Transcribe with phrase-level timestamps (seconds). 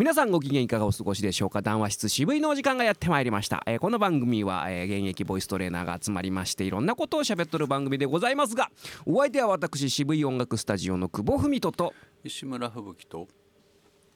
[0.00, 1.60] 皆さんご機嫌いかがお過ごしでしょうか？
[1.60, 8.70] 談話室渋いのお時間がやってまいりました、えーこの番組は、えー現役ボイストレーナーが集まりましていろんなことを喋っとる番組でございますが
[9.04, 11.92] お相手は私渋い音楽スタジオの久保文人と
[12.24, 13.28] 石村吹雪と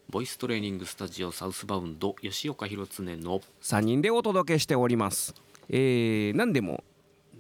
[0.09, 5.35] ボイストレーニングスタジオサウスバウンド吉岡弘恒の3人でお届けしております。
[5.69, 6.83] えー、何でも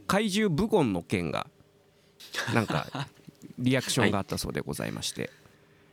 [0.07, 1.47] 怪獣ブゴンの件が
[2.53, 3.09] なんか
[3.59, 5.31] リアクションがあったそうでございまして、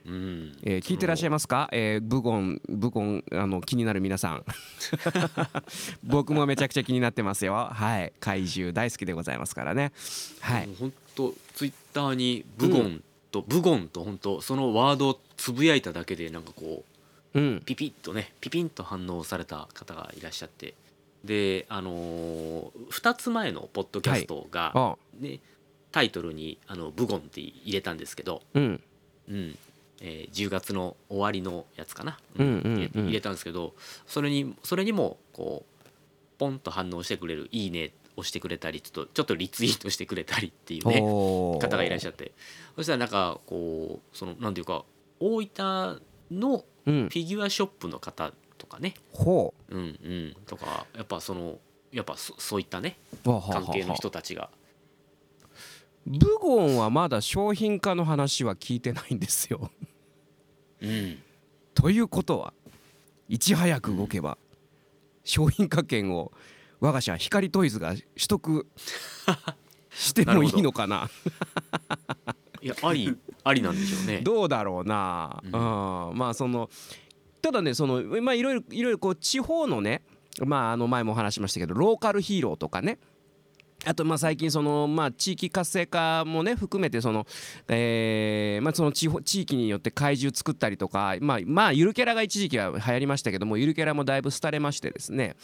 [0.05, 4.45] うんえー聞いてらっしゃいますか、えー、ブゴンブゴンあの気になる皆さん。
[6.03, 7.53] 僕もめちゃくちゃ気になってますよ。
[7.53, 8.13] はい。
[8.19, 9.91] 怪獣大好きでございますからね。
[10.39, 10.69] はい。
[10.79, 16.83] 本当ツイッターにブゴンと、ブゴンと本当そのワードをつぶやいただけでなんかこ
[17.33, 17.61] ううん。
[17.65, 20.73] ピピッとねピピンと反応された方がいらっしゃって。
[21.23, 25.39] であのー、2つ前のポッドキャストが、あね、
[25.91, 28.83] タイトルにあの「ブゴン」って入れたんですけど、うん。
[29.29, 29.57] うん
[30.01, 33.73] えー10月の終わりのやつかな、うん入れたんですけど
[34.05, 35.89] それにそれにもこう
[36.37, 42.33] ポンと反応してくれる「いいね」押してくれたりちょっとちょっとリツイートしてくれたりっていうね方がいらっしゃって。
[42.75, 44.83] そしたらなんかこうそのなんていうか
[45.19, 47.09] 大分のうん。
[47.09, 49.77] フィギュアショップの方とかね、ほう。
[49.77, 51.59] んうん、とかやっぱその
[51.91, 54.49] やっぱそそういったね関係の人たちが。
[56.05, 59.69] ブゴンはまだ商品化の話は聞いてないんですよ
[60.81, 61.17] うん。
[61.73, 62.53] ということは
[63.29, 64.37] いち早く動けば
[65.23, 66.31] 商品化権を
[66.79, 68.67] 我が社光トイズが取得
[69.91, 71.09] してもいいのかな。
[72.61, 74.21] いやありありなんでしょうね。
[74.21, 75.51] どうだろうな、ううん。
[75.51, 76.69] ん、まあその
[77.41, 80.03] ただねそのまあいろいろいろいろこう地方のね
[80.45, 82.99] まああの前もお話しましたけどローカルヒーローとかね
[83.85, 87.25] あとまあ最近そのまあ地域活性化もね含めてその
[87.67, 95.35] えーまあその地方地域によって怪獣作ったりとかまあまあゆるキャラが一時期は流行りましたけどもゆるキャラもだいぶ廃れましてですね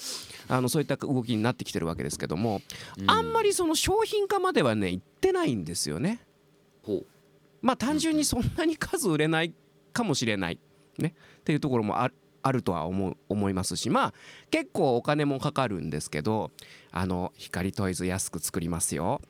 [0.48, 2.62] あのそういった動きになってきてるわけですけども
[3.08, 6.20] あんまりその商品化まではねいってないんですよね。
[7.62, 9.54] まあ単純にそんなに数売れない
[9.94, 10.60] かもしれない。
[11.00, 11.16] ね。
[11.40, 12.12] っていうところもあ
[12.48, 14.14] あるとは思う思いますしまあ
[14.52, 16.52] 結構お金もかかるんですけど
[16.92, 19.22] あの光トイズ安く作りますよ。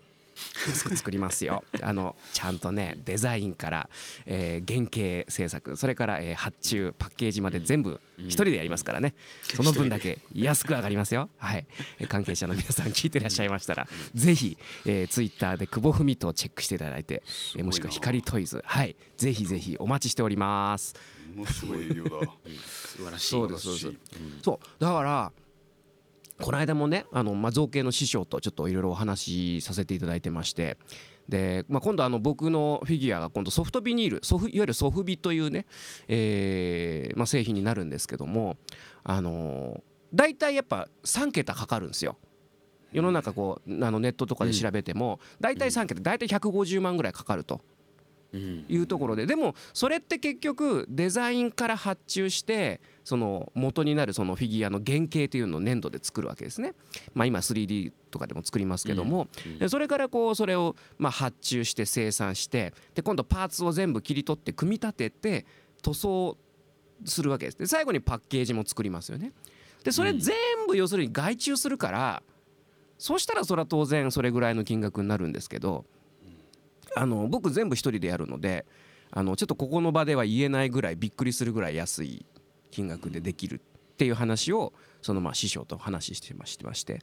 [0.95, 1.63] 作りますよ。
[1.81, 3.89] あのちゃんとねデザインから、
[4.25, 9.13] えー原型制作それから、えー発注パッケージまで全部一人でやりますからね、
[9.55, 11.29] その分だけ安く上がりますよ。
[11.37, 11.65] はい。
[11.99, 17.23] えー関係者の皆さん聞いてらっしゃいましたらぜひ、えー、ツイッターで久保文とチェックしていただいて、
[17.55, 18.61] えーもしくは光トイズ。
[18.65, 18.95] はい。
[19.17, 20.95] ぜひぜひお待ちしております。
[21.35, 22.09] ものすごい営業だ。
[22.65, 23.29] 素晴らしい。
[23.29, 23.81] そうですそうです。
[23.81, 23.95] 素晴らし
[24.39, 24.83] いそう。
[24.83, 25.31] だから
[26.41, 30.77] この間もねあの、まあ、造形の師匠とちょっといろいろお話しさせていただいてまして
[31.27, 35.65] で、まあ、今度あの僕のフィギュアが今度ソフトビニールソフいわゆるソフビというね、
[36.07, 38.57] えーまあ、製品になるんですけども
[39.03, 39.83] あの
[40.13, 42.17] 大体やっぱ3桁かかるんですよ。
[42.93, 47.76] 世の中こうあのネットとかで調べても大体3桁大体150万ぐらいかかるとうん
[48.33, 56.73] いうところででもそれって結局デザインから発注してその元になるそのフィギュアの原型というのを粘土で作るわけですね。
[57.13, 59.27] まあ今 3D とかでも作りますけども
[59.61, 65.45] うそれからこうそれをまあ発注して生産してで今度パーツを全部切り取って組み立てて
[65.81, 66.37] 塗装
[67.05, 67.57] するわけです。
[67.57, 69.31] で最後にパッケージも作りますよね。
[69.83, 70.35] でそれ全
[70.67, 72.23] 部要するに外注するから
[72.97, 75.85] そうしたらそれは当然それぐらいの金額になるんですけど
[76.97, 78.65] あの僕全部一人でやるので
[79.11, 82.25] あのちょっとここの場では言えないぐらいびっくりするぐらい安い
[82.71, 83.61] 金額でできる
[83.93, 87.01] っていう話をそのまあ師匠と話してましてまして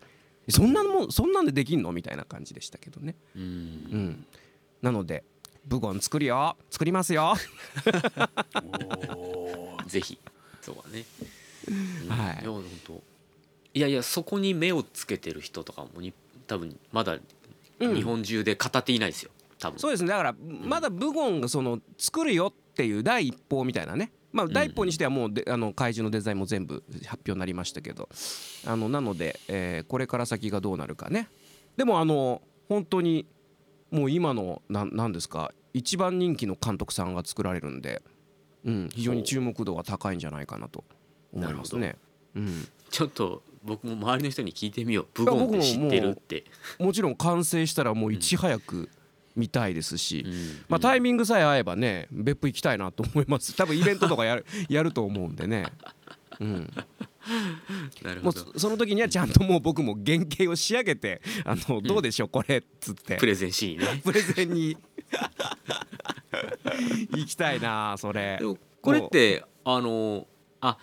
[0.48, 3.14] そんなのもんそんなんでできんのみたいな感じでしたけどね。
[3.34, 4.26] うんうん、
[4.82, 5.24] なので
[5.64, 7.34] ブゴン作るよ作りますよ。
[9.86, 10.18] ぜひ
[10.60, 11.04] そうだね。
[11.68, 13.02] うんはいいや本当
[13.72, 16.12] いやいやそこに目をつけてる人とかもに
[16.46, 17.18] 多分まだ
[17.80, 19.30] うん日本中で語っていないですよ。
[19.64, 19.78] 多分。
[19.78, 28.08] そうですねだからまだブゴンがその作るよっていう第一報みたいなねまあ第一報にしてはもうであの怪獣のデザインも全部発表になりましたけど
[28.66, 31.28] あのなので、えーこれから先がどうなるかね
[31.76, 33.26] でもあの本当に
[33.90, 38.02] もう今のなんなんですか一番人気の監督さんが作られるんで、
[38.64, 40.84] うん、非常に注目度が高いんじゃないかなと
[41.32, 41.96] 思いますね。
[42.34, 45.06] うん、ちょっと僕も周りの人に聞いてみよう。
[45.14, 46.44] ブゴンって知ってるって。
[46.78, 48.88] もちろん完成したらもういち早く
[49.36, 50.32] 見たいですし、うん。
[50.68, 53.54] まあ、タイミングさえ合えばね別府行きたいなと思います。
[53.56, 55.66] 多分イベントとかやるやると思うんでね、
[56.40, 56.72] うん、
[58.02, 58.40] なるほど。
[58.52, 63.16] そその時にはちゃんともう僕も原型を仕上げて「あのどうでしょうこれ」っつって。
[63.16, 64.00] プレゼンシーンね。
[64.04, 64.76] プレゼンに。
[67.10, 68.40] 行きたいなそれ。
[68.80, 70.26] これってあの
[70.60, 70.76] あ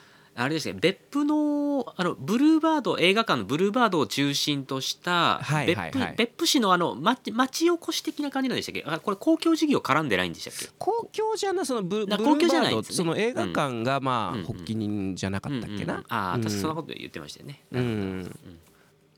[0.47, 6.15] れですね別府のあのブルーバード映画館のブルーバードを中心としたはい別府,、はいはい。
[6.17, 8.83] 別府市のあの町町おこし的な感じなんでしたっけ？
[8.87, 10.69] あこれ公共事業絡んでないんでしたっけ？
[10.77, 16.05] 公共じゃなそのブブルな公共じゃーバードねその映画館がまあうんうん発起人じゃなかったっけうんうんうなん。
[16.09, 18.39] ああ確かそんなうんこと言ってましたよね、うん。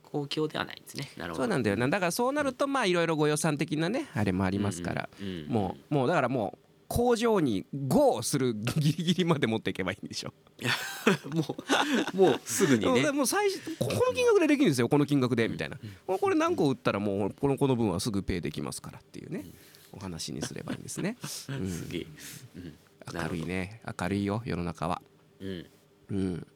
[0.02, 1.10] 公共ではないんですね。
[1.16, 1.42] なるほど。
[1.42, 1.88] そうなんだよな。
[1.88, 5.08] だからそうなるとまあいろいろご予算的なねあれもありますから。
[5.20, 5.48] うんうんうん。
[5.48, 10.32] もうもうだからもう工場に GO するギリギリまで持っていけばいいんでしょ。
[11.34, 11.56] も
[12.12, 13.02] うもうすぐにね。
[13.02, 14.88] でもう最初この金額でできるんですよ。
[14.88, 15.78] この金額でみたいな。
[16.06, 19.44] もうこれ何個売ったらもうこのこの分はすぐペイできますからっていうね。
[19.92, 21.16] お話にすればいいんですね。
[21.48, 21.70] うん。
[21.70, 22.06] すげえ、
[22.56, 22.74] うん、
[23.14, 23.80] 明るいね。
[24.00, 25.00] 明るいよ世の中は。
[25.40, 25.66] うん。
[26.10, 26.46] うん。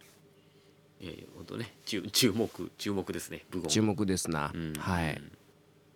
[1.01, 4.51] いやいや本当ね注注目注目ですね注目ですな。
[4.53, 4.73] うん。
[4.75, 5.23] はい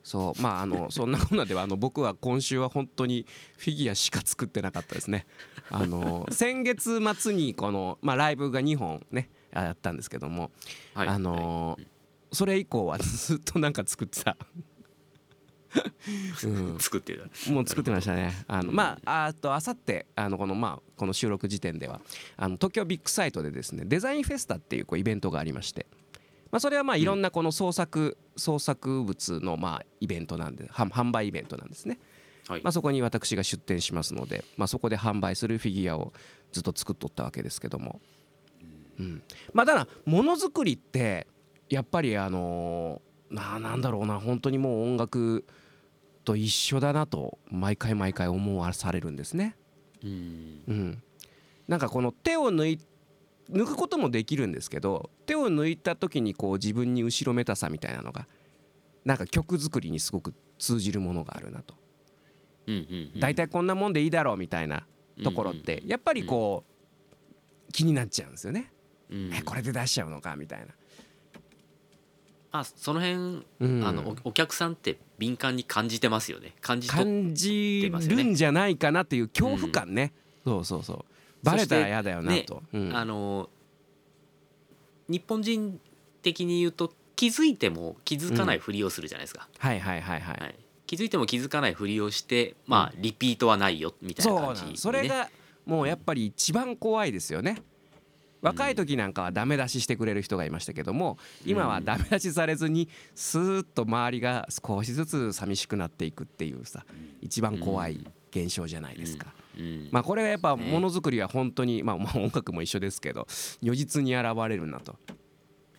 [0.03, 3.27] そうまああのそんなこんなではあの僕は今週は本当に
[3.57, 5.27] フィギュアしか作ってなかったですね。
[5.71, 10.51] あの先月末にこのまあライブが2本ねやったんですけども、
[10.95, 11.79] はいあの
[12.33, 14.37] それ以降はずっとなんか作ってた。
[16.45, 18.33] うん作ってたもう作ってましたね。
[18.47, 22.01] あのまああとあさってあのこのまあこの収録時点では
[22.37, 25.87] あの東京ビッグサイトでですねデザインフェスタっていうこうイベントがありまして、
[26.53, 31.99] まあそれはまあいろんなこの創作創作物のまあイベントなんで販販売イベントなんですね。
[32.47, 32.63] はい。
[32.63, 36.13] まあそこに私が出展しますので、まあそこで販売するフィギュアを
[36.53, 38.01] ずっと作っとったわけですけども、
[39.01, 39.23] うん、
[39.55, 41.27] まあただものづくりって
[41.71, 43.01] やっぱりあの
[43.31, 45.47] ななんだろうな本当にもう音楽
[46.25, 49.57] と一緒だなと毎回毎回思わされるんですね。
[50.05, 50.63] うん。
[50.69, 51.03] うん、
[51.67, 52.79] なんかこの手を抜い
[53.53, 58.27] 抜くこともできるんですけど手を抜いた時にこう自分に後ろめたさみたいなのが
[59.05, 61.75] なんか曲作りにすごく通じるものがあるなと。
[62.67, 63.21] うんうんうん。
[63.21, 64.87] 大体こんなもんでいいだろうみたいな
[65.23, 66.65] ところってやっぱりこ
[67.69, 68.73] う気になっちゃうんですよね。
[69.11, 69.35] うん。
[69.35, 70.67] えこれで出しちゃうのかみたいな。
[72.53, 73.87] あその辺、うん。
[73.87, 76.55] あのおお客さんって敏感に感じてますよね。
[76.61, 80.13] 感じと感じるんじゃないかなっていう恐怖感ね、
[80.45, 81.12] そうそうそう
[81.43, 82.97] バレたら嫌だよなと、うん。
[82.97, 83.49] あの
[85.09, 85.81] 日本人
[86.23, 90.55] 的に言うと気づいても気づかないふりをするじゃないですか、はいはいはいはい、はい、
[90.87, 95.29] 気づいても気づかないふりをしてまあリピートはないよみたいなな感じに、ね、んそれが
[95.67, 97.63] もうやっぱり一番怖いですよね。
[98.41, 101.17] 若い時なんかはダメ出ししてくれる人がいましたけども
[101.47, 106.85] 今はダメ出しされずにスーッと周りが少しずつ寂しくなっていくっていうさ
[107.21, 109.33] 一番怖い現象じゃないですか。
[109.59, 109.89] うん。
[109.91, 113.27] まあこれがやっぱねものづくりは本当にまあまあ音楽も一緒ですけど
[113.63, 114.97] 如実に現れるなと。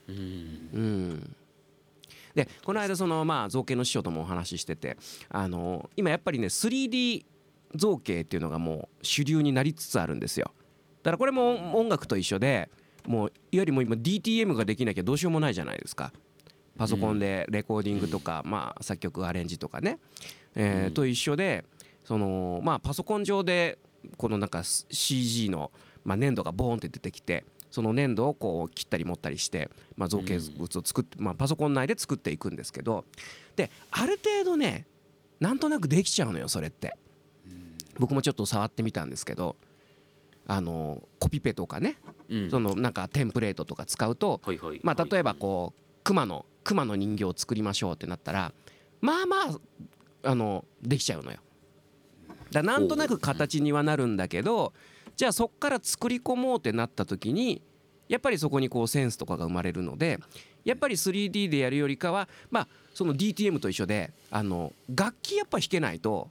[0.07, 0.15] うん。
[0.15, 1.35] うん。
[2.35, 4.97] でこの間そのまあ造形の師匠ともお話ししてて
[5.29, 7.25] あの今やっぱりね 3D
[7.75, 10.51] 造形っていうのがもう主流になりつつあるんですよ。
[11.03, 12.69] だからこれも音楽と一緒で
[13.07, 16.13] もういわゆるもう今 DTM ができなきゃどうしようもないじゃないですか。
[16.77, 19.99] パソコンでレコーディングとか、まあ作曲アレンジとかね、
[20.55, 20.93] えーうん。
[20.93, 21.65] と一緒で
[22.03, 23.79] そのまあパソコン上で
[24.17, 25.71] このなんか CG の、
[26.03, 33.05] まあ、粘土がボーンって出てきてその粘土をこう切ったり持ったりして、まあ、造形物を作って、まあ、パソコン内で作っていくんですけど
[33.55, 34.85] である程度ね
[35.39, 36.95] なんとなくできちゃうのよそれって。
[38.00, 39.56] 僕もちょっと触ってみたんですけど
[40.47, 41.97] あのコピペとかね
[42.29, 42.49] うん。
[42.49, 44.80] そのなんかテンプレートとか使うとはいはい。
[44.83, 48.51] まあ、例えばこう熊の熊の人形を作りましょうってなったら
[49.01, 49.37] まあま
[50.23, 51.37] ああのできちゃうのよ。
[52.54, 54.74] だなんとなく形にはなるんだけど
[55.16, 57.62] じゃあそっから作り込もうってなった時に
[58.07, 60.19] やっぱりそこにこうセンスとかが生まれるので
[60.64, 66.30] やっぱり 3D でやるよりかはまあその DTM と一緒であの楽器やっぱ弾けないと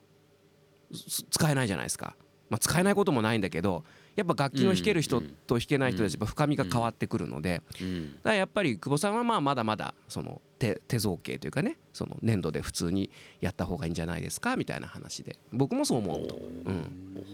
[0.94, 2.14] す使えないじゃないですか。
[2.50, 3.82] まあ、使えないこともないんだけど
[4.14, 7.62] やっぱ楽器の弾ける人と弾けない人たちやっぱ深みが変わってくるので。
[7.80, 8.12] うん。
[8.12, 17.24] だからやっぱり久保さんはまあまだまだその手手造形というかねその粘土で普通にやった方がいいんじゃないですかみたいな話で僕もそう思うと、うん、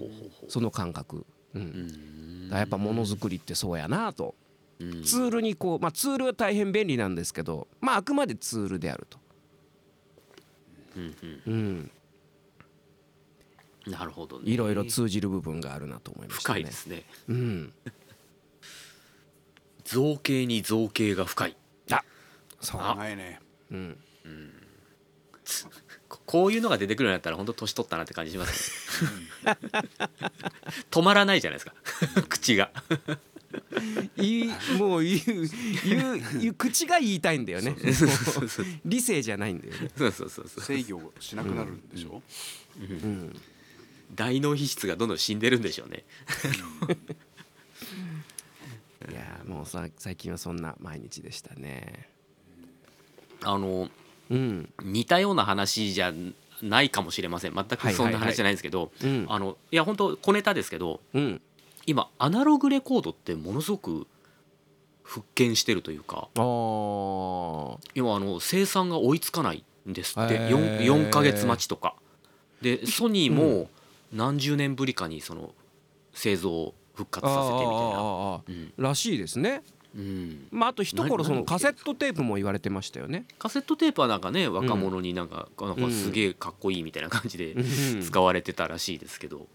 [0.49, 2.49] その感覚、うん。
[2.49, 4.35] だやっぱものづくりってそうやなと。
[4.78, 5.02] うん。
[5.02, 9.18] ツールにこう、まあ、ツールは大変便利なんですけど、まあ、あくまでツールであると、
[11.47, 11.90] うん
[13.90, 14.50] なるほどね。
[14.50, 16.61] いろいろ通じる部分があるなと思いましたね。
[16.61, 16.73] 深いで。
[16.73, 17.04] すね。
[17.28, 17.73] うん、
[19.85, 21.57] 造形に造形が深い。
[22.61, 22.95] そう、あ。
[22.95, 23.40] ないね。
[23.71, 23.97] うん、
[26.09, 29.04] ここういうのが出てくるようになったら本当年取ったなって感じします
[29.45, 29.57] ね。
[30.90, 31.75] 止まらないじゃないですか。
[32.28, 32.71] 口が。
[34.16, 35.21] いいもう言う
[35.85, 37.76] 言う言う口が言いたいんだよね。
[38.85, 39.90] 理性じゃないんだよね。
[39.97, 40.64] そうそうそうそう。
[40.64, 42.23] 制御しなくなるんでしょ、
[42.78, 43.40] うん
[44.14, 46.04] 大脳皮質がどんどん死んでるんでしょうね。
[49.68, 52.08] さ最近はそんな毎日でしたね。
[53.44, 53.88] あの
[54.30, 54.72] うん。
[54.82, 56.12] 似たような話じゃ
[56.62, 57.54] ないかもしれません。
[57.54, 59.26] 全くそんな話じゃないんですけど、うん。
[59.28, 61.40] あのいや本当小ネタですけどうん。
[61.86, 64.06] 今アナログレコードってものすごく
[65.02, 67.78] 復権してるというかあー。
[67.94, 70.34] 今あの生産が追いつかないんですって。
[70.34, 70.48] へー。
[70.48, 71.94] 4, 4ヶ月待ちとか。
[72.60, 73.70] でソニーも
[74.12, 75.54] 何十年ぶりかにその
[76.12, 78.42] 製造を復活させてみたいな。
[78.46, 78.72] うん。
[78.76, 79.62] らしいですね。
[79.96, 83.24] うん、まああと一頃その何カセットテープも言われてましたよね。
[83.38, 85.70] カセットテープはなんかね若者になんか,、なん。
[85.70, 87.60] うんかすげえかっこいいみたいな感じでう
[87.98, 88.02] ん。
[88.02, 89.46] 使われてたらしいですけど、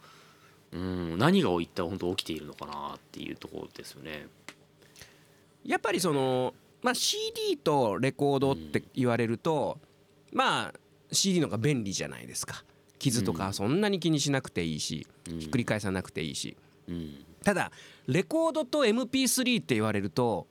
[0.72, 4.28] うん、何が一体本当起きているのかなっていうところですよね。
[5.64, 9.78] やっぱりその、まあ、CD とレコードって言われると、
[10.34, 10.74] まあ
[11.12, 12.64] CD の方が便利じゃないですか
[13.04, 15.40] 傷とかそんなに気にしなくていいし、うん。
[15.40, 16.56] ひっくり返さなくていいし。
[16.88, 17.26] うん。
[17.44, 17.72] ただ
[18.08, 20.48] レコードと MP3 って言われると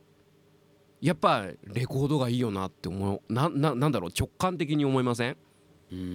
[1.01, 3.33] やっぱレコードがいいよなって思う。
[3.33, 4.11] なななんだろう？
[4.17, 5.37] 直感的に思いません、
[5.91, 5.99] うん。
[5.99, 6.11] うん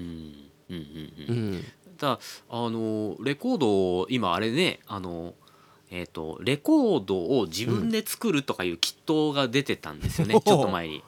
[0.70, 1.56] うんううん。
[1.56, 1.64] ん、
[1.98, 5.34] ただあのレコードを今あれねあの
[5.90, 10.42] えっ、とレコードを自分で作るとかいうキットが出てたんですよね、うん。
[10.42, 11.04] ちょっと前に。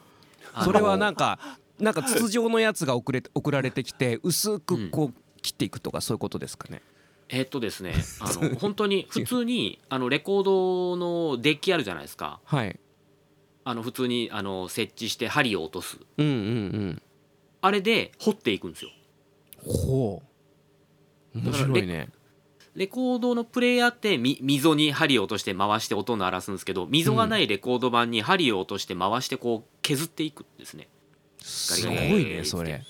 [0.63, 6.81] それはなんかなんか筒状のやつが送れ送られてきて薄くこう切っていくとかそういうことですかね？
[7.29, 12.39] えっとですねあの 本当に普通にあのレコードのデッキあるじゃないですか。
[12.43, 12.79] はい、
[13.63, 15.97] あの普通にあの設置して針を落とす。
[16.17, 16.37] うんうんう
[16.91, 17.01] ん。
[17.61, 18.91] あれで掘っていくんですよ。
[19.63, 20.21] ほ
[21.35, 21.37] う。
[21.39, 22.09] 面白いね。
[22.75, 30.87] レコードのプレイヤーってみ溝に針を落として回して音を鳴らすんですけど溝がないレコード盤に針を落として回してこう削っていくんですね
[31.41, 32.83] すごいねそれ。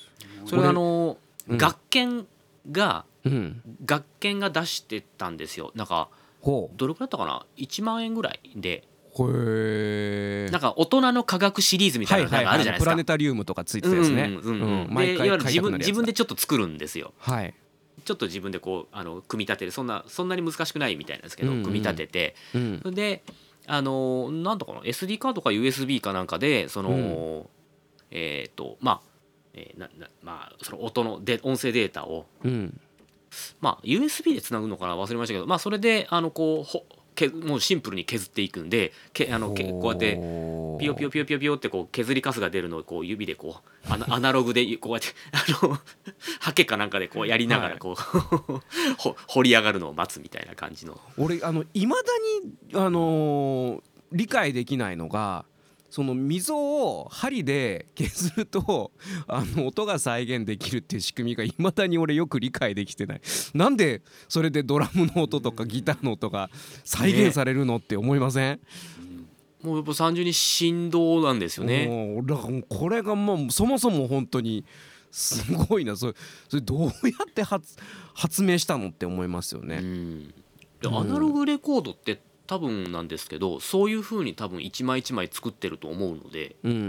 [0.45, 1.57] それはあの、うん。
[1.57, 2.27] 学研
[2.71, 3.61] がうん。
[3.85, 5.71] 学研が出してたんですよ。
[5.75, 6.09] なんか
[6.41, 8.87] ほどれくらいだったかな？1万円ぐらいで。
[9.17, 12.85] なんか大人の科学シリーズみたいなのなんかあるじゃないですか。
[12.85, 14.23] プラネタリウムとかついてたやつね。
[14.23, 14.85] うんうんうん。
[14.85, 14.95] うん。
[14.95, 16.11] でいわゆる自分自分で。
[16.11, 17.13] でちょっと作るんですよ。
[17.17, 17.53] はい。
[18.05, 19.71] ちょっと自分でこうあの組み立てる。
[19.71, 21.63] そんなそんなに難しくないみたいなんですけど、うんうん。
[21.63, 22.35] 組み立てて。
[22.55, 22.81] うん。
[22.93, 23.23] で
[23.67, 27.45] あのなんとかな？SD カードか USB かなんかでその、うん
[28.11, 29.01] えっ、とまあ、
[29.53, 32.79] えーななまあその音ので音声データをうん。
[33.61, 36.85] まあ USB でつなぐのかな忘れましたけどまあそれであのこうほ
[37.19, 40.15] けもうシンプルに削っていくんでけあのけこうやって
[40.79, 43.57] ピヨピヨピヨピヨピヨってこう削りカスが出るのをこう指でこ
[43.89, 45.77] うアナアナログでこうやってあの
[46.39, 47.95] ハケかなんかでこうやりながらこう、
[48.97, 50.99] ほ掘り上がるのを待つみたいな感じの。
[51.17, 52.03] 俺あのいまだ
[52.73, 55.45] にあのー理解できないのが
[55.89, 58.91] その溝を針で削ると
[59.27, 63.21] あの音が再現できるっていう仕組みがいまだに俺よく理解できてない。
[63.53, 66.49] なんでそれでドラムの音とかギターの音が
[66.83, 68.59] 再現されるのって思いません、
[69.63, 71.87] もうやっぱ単純に振動なんですよね。
[71.87, 74.65] もうだからこれがもうそもそも本当に
[75.11, 75.95] すごいな。
[75.95, 76.13] それ
[76.49, 76.91] それどうや
[77.27, 77.77] って発
[78.13, 79.81] 発明したのって思いますようね。
[80.85, 86.81] アナログレコードって多分なんですけどそういう風に多分一枚一枚作ってると思うのでうんうんう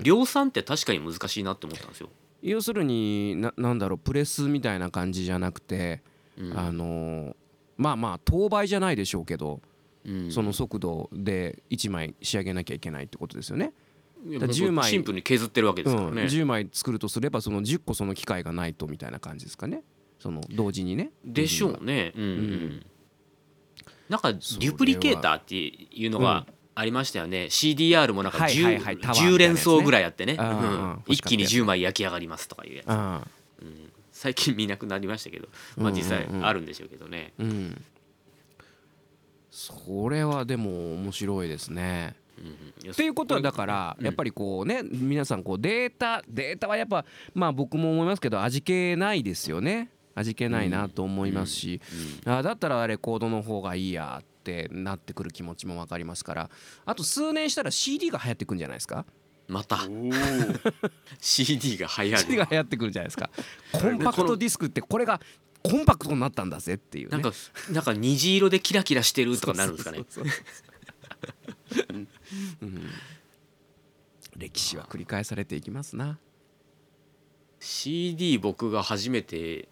[0.00, 2.08] ん、量産って確かに難しいなって思ったんですよ。
[2.42, 6.02] 要するにななんだろうプレスみたいな感じじゃなくて、
[6.36, 7.34] うんあのー
[7.76, 9.60] まあまあ等倍じゃないでしょうけど、
[10.04, 13.72] うんその速度で1枚仕上げなきゃいけないってことですよね。
[14.26, 16.22] だから10枚シンプルに削ってるわけうん、ですからね。
[16.22, 19.82] 10枚作るとすればその10個その機械がないとみたいな感じですかね
[20.18, 21.12] その同時にね。
[21.24, 22.12] でしょうね。
[22.16, 22.86] うんうんうん
[24.08, 27.46] なんかデュプリケーターっていうのがありましたよね。
[27.46, 29.38] CDR もなんかはい 10, はいはいね。
[29.38, 31.64] 連想ぐらいあってね、うんうん欲一気にしかったやつ。
[31.64, 33.26] 10枚焼き上がりますとかいうやつ、あ
[33.62, 33.92] うん。
[34.12, 36.46] 最近見なくなりましたけど、まあ、実際うんうんうん。
[36.46, 37.32] あるんでしょうけどね。
[37.38, 37.84] あうん。
[39.50, 42.14] それはでも面白いですね。
[42.38, 42.90] うん。
[42.90, 51.80] っていうことはだからやっぱりこうね皆さんこうデータデータはやっぱまあ僕も思いますけど味気ないですよね味気ないなと思いますし
[52.24, 56.50] あだったらレコードの方がいいやってなってくる気持ちも分かりますから。
[56.84, 59.04] あと数年したら CD が流行ってくるんじゃないですか？
[59.48, 59.78] また。
[61.20, 63.30] CD が流行 CD がる流行ってくるんじゃないですか。
[63.72, 65.20] コンパクトディスクってこれが
[65.62, 67.12] コンパクトになったんだぜっていうね。
[67.12, 67.32] なんか
[67.70, 70.04] なんか虹色でキラキラしてるとかなるんですかね？
[72.62, 72.80] うん。
[74.36, 76.18] 歴史は繰り返されていきますな。
[77.58, 79.68] CD 僕が初めて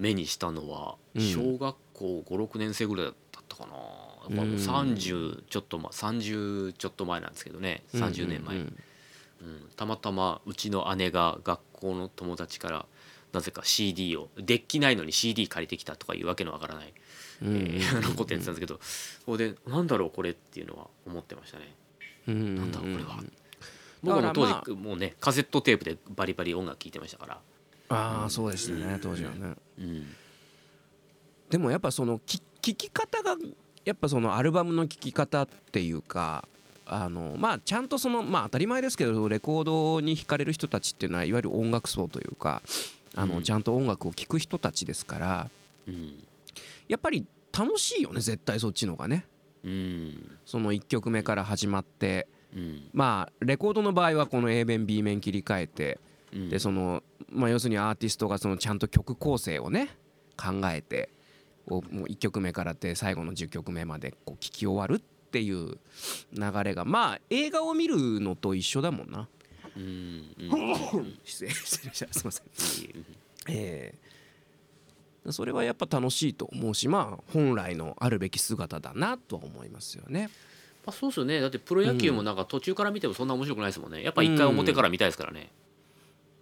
[0.00, 1.22] 目にしたのはうん。
[1.22, 3.14] 小学校56年生ぐらいだっ
[3.48, 3.74] たかな、
[4.36, 4.56] やっうん。
[4.56, 7.84] ぱ30ちょっと前30ちょっと前なんですけどね。
[7.94, 8.62] 30年前、うん。
[9.42, 9.68] うん。
[9.76, 12.86] たまたまうちの姉が学校の友達から
[13.32, 16.92] なぜか CD をデッキないのに CD 借りてきたとかいうわけのわからない、
[17.42, 17.56] うん。
[17.56, 18.80] えーやってたんですけど。
[18.82, 21.74] そこでなんだろうこれっていうのは思ってましたね。
[22.28, 23.18] うんなんだろうこれは。
[23.20, 23.32] うん
[24.02, 27.40] 僕も当時もうねカセットテープでバリバリ音楽聴いてましたから。
[27.90, 29.54] ああそうですね当時はね。
[29.78, 30.06] うん。
[31.50, 33.36] でもやっぱそのき聞き方が
[33.84, 36.46] やっぱそのアルバムの聴き方っていうか
[36.86, 42.62] あのまあちゃんとそのまあ当たり前ですけどレコードに惹かれる人たちっていうのはいわゆる音楽層というか
[43.16, 43.28] あうん。
[43.30, 45.50] のちゃんと音楽を聴く人たちですから
[45.88, 46.14] うん。
[46.88, 49.26] やっぱり楽しいよね絶対そっちの方がね。
[49.64, 50.38] うん。
[50.46, 52.28] その1曲目から始まって。
[52.54, 52.88] うん。
[52.92, 55.98] まあレコードの場合はこの A 面 B 面切り替えて
[56.32, 56.48] うん。
[56.48, 59.96] でそのまあ要するにアーティストがそのちゃんと曲構成をね
[60.36, 61.10] 考えて
[61.66, 65.78] もう1曲目からって最後の10曲目までこう聴き終わるっていう
[66.32, 69.28] 流れがまあ映画を見るのと一緒だもんな。
[71.24, 72.12] 失礼失礼した。
[72.12, 72.46] すいません。
[72.96, 73.04] うん。
[73.48, 73.94] え
[75.26, 75.30] え。
[75.32, 80.30] それはやっぱ楽しいと思うしまあ本来のあるべき姿だなとは思いますよね。
[80.86, 81.40] まあ、そうですよね。
[81.40, 84.02] だってプロ野球もなんか途中から見てもそんな面白くないですもんね。
[84.02, 85.50] やっぱ一回表から見たいですからね、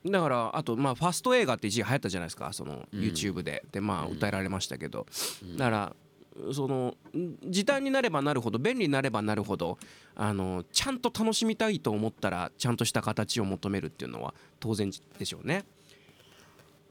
[0.06, 3.00] だからあとまあファスト映画って一時流行ったじゃないですかそのうん。
[3.00, 3.64] YouTube で。
[3.72, 4.12] でまあうん。
[4.12, 5.06] 歌えられましたけど。
[5.42, 5.56] うん。
[5.56, 5.96] だから
[6.52, 9.76] そのん時短になればなるほど便利になればなるほど
[10.14, 14.88] あのちゃんと楽しみたいと思ったらちゃんとした形を求めるっていうのは当然
[15.18, 15.64] でしょうね。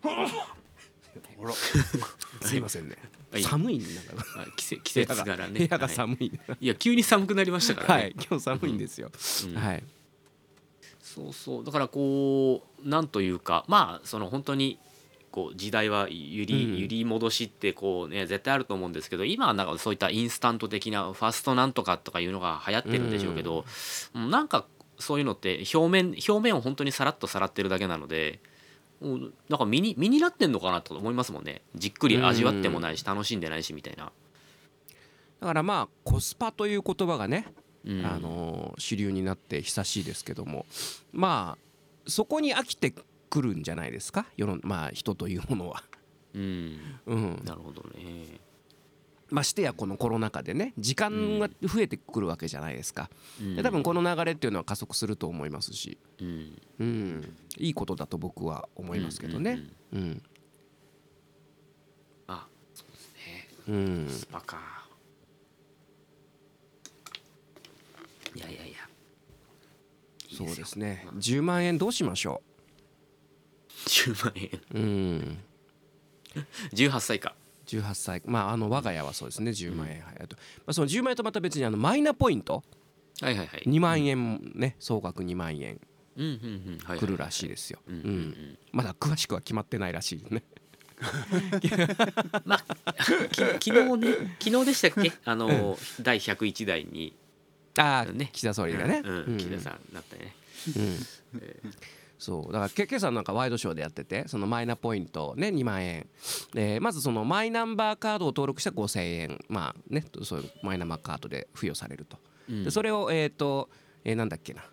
[2.41, 2.95] すいませんね。
[3.31, 3.43] はい。
[3.43, 5.53] 寒いんだか季節季部屋が節柄ね。
[5.59, 5.95] 部屋がはい。
[5.95, 6.31] 寒い。
[6.59, 8.11] いや急に寒くなりましたからね、はい。
[8.13, 9.11] 今日寒いんですよ。
[9.45, 9.55] うん。
[9.55, 9.83] はい
[11.17, 11.63] そうそう。
[11.63, 14.77] だからこうなんというかまあその本当に
[15.31, 16.77] こう時代は揺り,、うん。
[16.77, 23.65] 揺り戻しってこうね絶対あると思うんですけど今はなんかそういったインスタント的なファストなんとかとかいうのが流行ってるんでしょうけど、
[24.15, 24.29] うん。
[24.29, 24.65] なんか
[24.99, 28.39] そういうのって表面表面を本当にさらっとさらってるだけなので。
[28.99, 31.61] うんなんか身に身になってんのかなと思いますもんね。
[31.75, 34.11] じっくり味わってもないし楽しんでないしみたいな、
[35.39, 37.53] だからまあコスパという言葉がねうん
[38.03, 40.65] あの主流になって久しいですけども。
[41.13, 42.93] まあそこに飽きて
[43.29, 44.25] くるんじゃないですか？
[44.35, 45.83] 世のまあ人というものは。
[46.33, 46.79] うん。
[47.05, 48.39] うん、なるほどね。
[49.29, 53.09] ましてやこのコロナ禍でね時間が増えてくるわけじゃないですか。
[53.41, 53.55] うん。
[53.57, 56.61] で多分この流れっていうのは加速すると思いますし、うん。
[56.79, 59.63] うん、いいことだと僕は思いますけどね。
[59.91, 60.21] うん。
[62.27, 63.47] あそうですね。
[63.67, 64.09] うん。
[64.09, 64.86] スパか
[68.37, 68.77] いやいやいや。
[70.35, 72.41] そうよですね10万円どうしましょ
[73.87, 74.49] 10万円。
[74.73, 75.37] う、うん、
[76.73, 77.35] 18歳か。
[77.67, 78.21] 18歳。
[78.25, 79.51] まああの我が家はそうですね。
[79.51, 82.63] 10万円、はいあと、まあ、その10万円とまた別にあのマイナポイント？
[83.21, 83.63] はいはいはい。
[83.65, 85.79] 2万円ね総額2万円
[86.17, 86.35] うんうんう
[86.75, 86.77] ん。
[86.83, 88.57] はいはい来るらしいですよ、うんうんうん。
[88.71, 90.43] まだ詳しくは決まってないらしいね。
[92.45, 92.93] まあ
[93.29, 95.13] き昨日ね昨日でしたっけ？
[95.25, 97.15] あの第101代に
[97.77, 98.29] ああ、ね。
[98.31, 99.23] 岸田総理がね、うん。
[99.23, 99.37] うん。
[99.37, 100.35] 岸田さんだったね。
[100.75, 100.97] うん。
[102.17, 102.53] そう。
[102.53, 106.07] だからけ今朝なんかワイドショーでやっててそのマイナポイントね2万円。
[106.53, 109.39] でまずそのマイナンバーカードを登録したら5000円。
[109.49, 112.17] まあねそういうマイナンバーカードで付与されると。
[112.49, 112.63] うん。
[112.63, 113.69] でそれをえっ、と、
[114.03, 114.63] えーなんだっけな。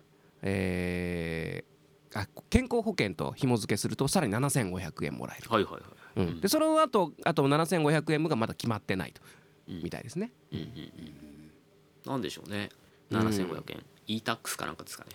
[0.41, 1.75] えー
[2.17, 9.21] あ健康保険と紐付けするとさらに7500円もらえる、はいはいはいうん、でその後あと7500円分がまだ決まってないと、
[9.67, 10.31] うんみたいですね。
[10.53, 12.11] うんうんうん。
[12.11, 12.69] なんでしょうね
[13.11, 15.11] うん7500円 e-tax かなんかですかね。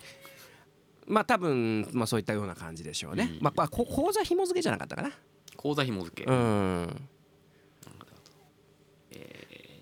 [1.07, 3.43] まあ多分、まあ、そういったような感じでしょうね、うん。
[3.43, 5.11] まあ、まあこ口座紐付けじゃなかったかな。
[5.57, 6.29] 口座紐付け。
[6.29, 7.07] うん。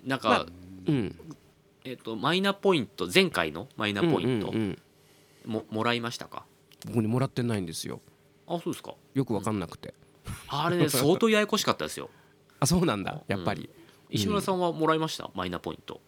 [0.05, 0.45] なんか、まあ
[0.87, 1.15] うん。
[1.83, 4.61] えっとマイナポイント前回のマイナポイントうんうん
[5.45, 5.51] うん。
[5.51, 6.45] ももらいましたか？
[6.87, 8.01] 僕にもらってないんですよ。
[8.47, 8.93] あそうですか。
[9.13, 9.93] よく分かんなくて、
[10.47, 12.09] あれね 相当ややこしかったですよ。
[12.59, 13.21] あそうなんだ。
[13.27, 13.69] やっぱり、
[14.09, 15.29] 石村さんはもらいました？
[15.35, 16.01] マイナポイント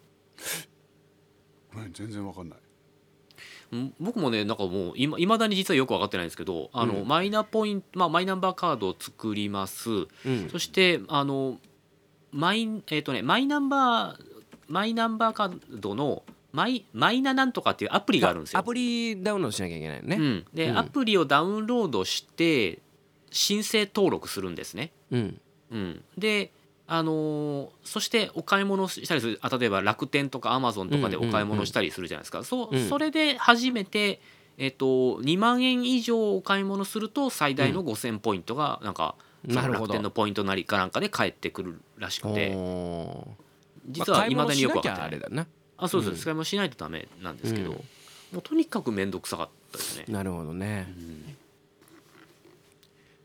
[1.74, 3.76] ごめん全然わかんない。
[3.76, 7.08] ん僕もねなんかもういま未だに実はよく分かってないんですけどあの、うん。
[7.08, 9.90] マイナポイント、まあ、マイナンバーカードを作ります。
[9.90, 10.50] うん。
[10.52, 11.58] そしてあの
[12.32, 14.26] マイ,、えーとね、マイナンバー
[14.68, 18.60] マイナンバーカードのマイマイナなんとかっていうアプリがあるんですよ。
[18.60, 18.64] ア。
[18.64, 20.18] プリダウンロードしなきゃいけないのね。
[20.18, 20.78] うん、で、うん。
[20.78, 22.80] アプリをダウンロードして
[23.32, 24.92] 申請登録するんですね。
[25.12, 25.42] うん。
[25.72, 26.52] うん、で
[26.94, 32.90] あのーそしてお買い物したりするあ例えば楽天とかアマゾンとかでお買い物したりするじゃないですか、そううん。
[32.90, 34.20] それで初めて、
[34.58, 34.86] えっと
[35.22, 39.16] 2万円以上お買い物すると最大の5000ポイントがなんか、
[39.48, 39.94] そのなるほど。
[39.94, 42.58] 楽天のポイントなりかなんかで返ってくるらしくて。
[43.88, 45.48] 実はいまだによく分かってない。
[45.78, 46.18] あそうです、うん。
[46.18, 47.76] 使い物しないとダメなんですけど、うん。
[47.78, 47.84] も
[48.40, 50.06] うとにかく面倒くさかったですね。
[50.10, 50.94] なるほどね。
[50.98, 51.36] うん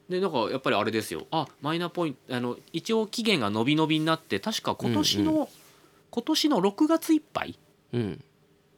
[0.09, 1.27] でなんかやっぱりあれですよ。
[1.31, 5.49] あマイナポイントあの一応期限が伸び伸びになって確か今年の、
[6.11, 7.59] 今年の6月いっぱい？
[7.93, 8.25] うん。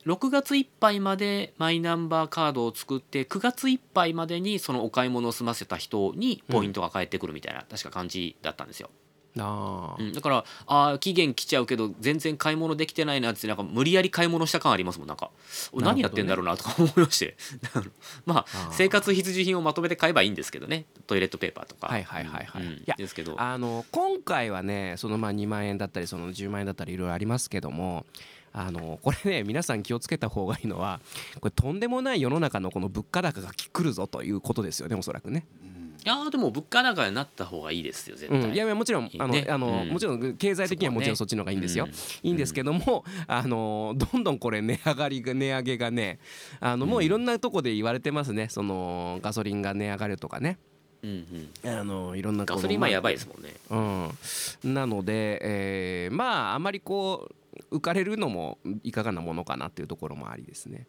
[0.07, 8.89] 6月いっぱいまでマイナンバーカードを作って9月いっぱいまでにそのお買い物を済ませた人にポイントが返ってくるみたいな、確か感じだったんですよ、
[9.39, 10.03] ああ。
[10.03, 15.31] うん、だからあー期限来ちゃうけど全然買い物できてないなってなんか無理やり買い物した感ありますもんなんか。
[15.75, 15.81] ね。
[15.83, 17.37] 何やってんだろうなとか思いまして。
[18.27, 20.87] まあ生活必需品をまとめて買えばいいんですけどね。
[21.07, 21.89] トイレットペーパーとか。
[21.89, 22.63] はいはいはいはい。
[22.63, 23.41] うんいやですけど。
[23.41, 28.07] あの今回はねそのまあ2万円だったりその10万円だったりいろいろありますけども
[28.53, 31.01] あのこれね皆さん気をつけた方がいいのは
[31.41, 35.47] これとんでもない世の中のこの物価高が来るぞということですよねおそらくね。
[36.09, 39.47] いやーでも物価高になった方がいいですよ絶対、うん、いやいやもちろんあの、ね。
[39.47, 39.89] あのうん。
[39.91, 41.87] もちろん経済的にはもちろんそっちの方がいいんですよ。
[42.23, 46.19] いいんですけども、あのどんどんこれ値上がりが値上げがね
[46.61, 48.49] あのもういろんなとこで言われてますね。
[48.49, 50.57] そのガソリンが値上がるとかね。
[51.03, 51.71] うんうん。
[51.71, 53.53] あのいろんなガソリン今やばいですもんね。
[54.65, 57.35] うん、なので、えーまああまりこう
[57.71, 60.87] 浮かれるのもいかがなものかなっていうところもありですね。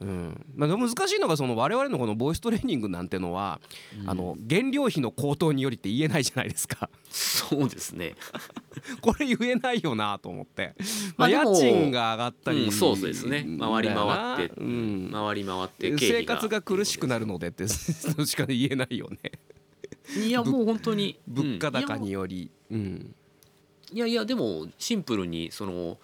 [0.00, 0.46] うん。
[0.54, 3.60] まあ、難しいのがその我々のこのボイストレーニングなんてのは、
[4.06, 6.90] あの原料費の高騰によりって言えないじゃないですか。
[7.10, 8.14] そうですね。
[9.00, 10.74] これ言えないよなと思って、
[11.16, 13.46] まあ、家賃が上がったり、うんそうですね。
[13.58, 15.10] 回り回って、うん。
[15.12, 19.32] 回り回って生活が苦しくなるのでってしか言えないよね。
[20.16, 21.18] いやもう本当に。
[21.26, 23.14] 物価高うんにより、うん、
[23.92, 25.98] いやいやでもシンプルにその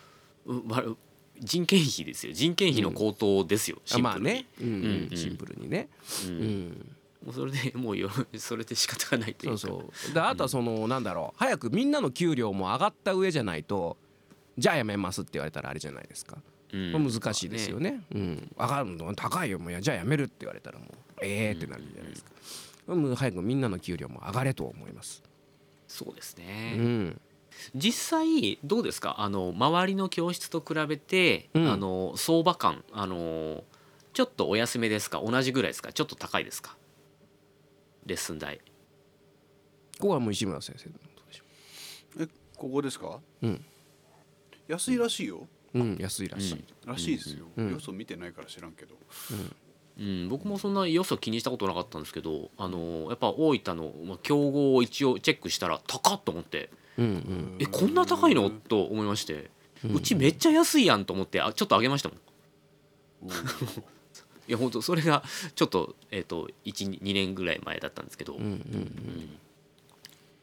[1.40, 2.32] 人件費ですよ。
[2.32, 4.74] 人件費の高騰ですよ、シンプルに、あまあね、うんうん。
[4.74, 5.16] うんうん。
[5.16, 5.88] シンプルにね、
[6.26, 6.94] ううん。
[7.26, 9.92] うそれでもうよ それで仕方がないといそううか。
[9.94, 11.38] そうであとはそのなんだろう。
[11.38, 13.96] 早くみんなの給料も上がった上じゃないと
[14.56, 16.38] じゃあやめますって言われたらあれじゃないですか、
[16.72, 16.92] うん。
[16.92, 19.72] まあ難しいですよね、うん、上がるの高いよもう。
[19.72, 20.88] やじゃあやめるって言われたらもう
[21.22, 25.22] ええー、ってなるじゃないですか、もう早くみんなの給料も上がれと思います、
[25.88, 27.20] そうですうね、ん、
[27.74, 29.16] 実際どうですか？
[29.18, 31.70] あの周りの教室と比べて、うん。
[31.70, 33.64] あの相場感あの
[34.12, 35.20] ちょっとお安めですか？
[35.24, 35.92] 同じぐらいですか？
[35.92, 36.76] ちょっと高いですか？
[38.06, 38.60] レッスン代。
[39.98, 41.44] ここはもう石村先生のことでしょ
[42.20, 43.20] えここですか？
[43.42, 43.64] うん。
[44.68, 45.46] 安いらしいよ。
[45.74, 45.96] うん。
[45.98, 47.70] 安いらしい、らしいですよ、うん。
[47.72, 48.94] よそ見てないから知らんけど。
[49.96, 57.57] うん、僕もそんなよそ気にしたことなかったんですけどあのやっぱ大分のまあ競合を一応チェックしたら高っと思ってうんうん。
[57.61, 58.50] えこんな高いの？
[58.50, 59.50] と思いまして。
[59.92, 62.18] うちめっちゃ安いやんと思ってあちょっと上げましたもん。
[64.48, 65.22] いや本当それが
[65.54, 69.38] ちょっと,、えー、と12年ぐらい前だったんですけど、うんうん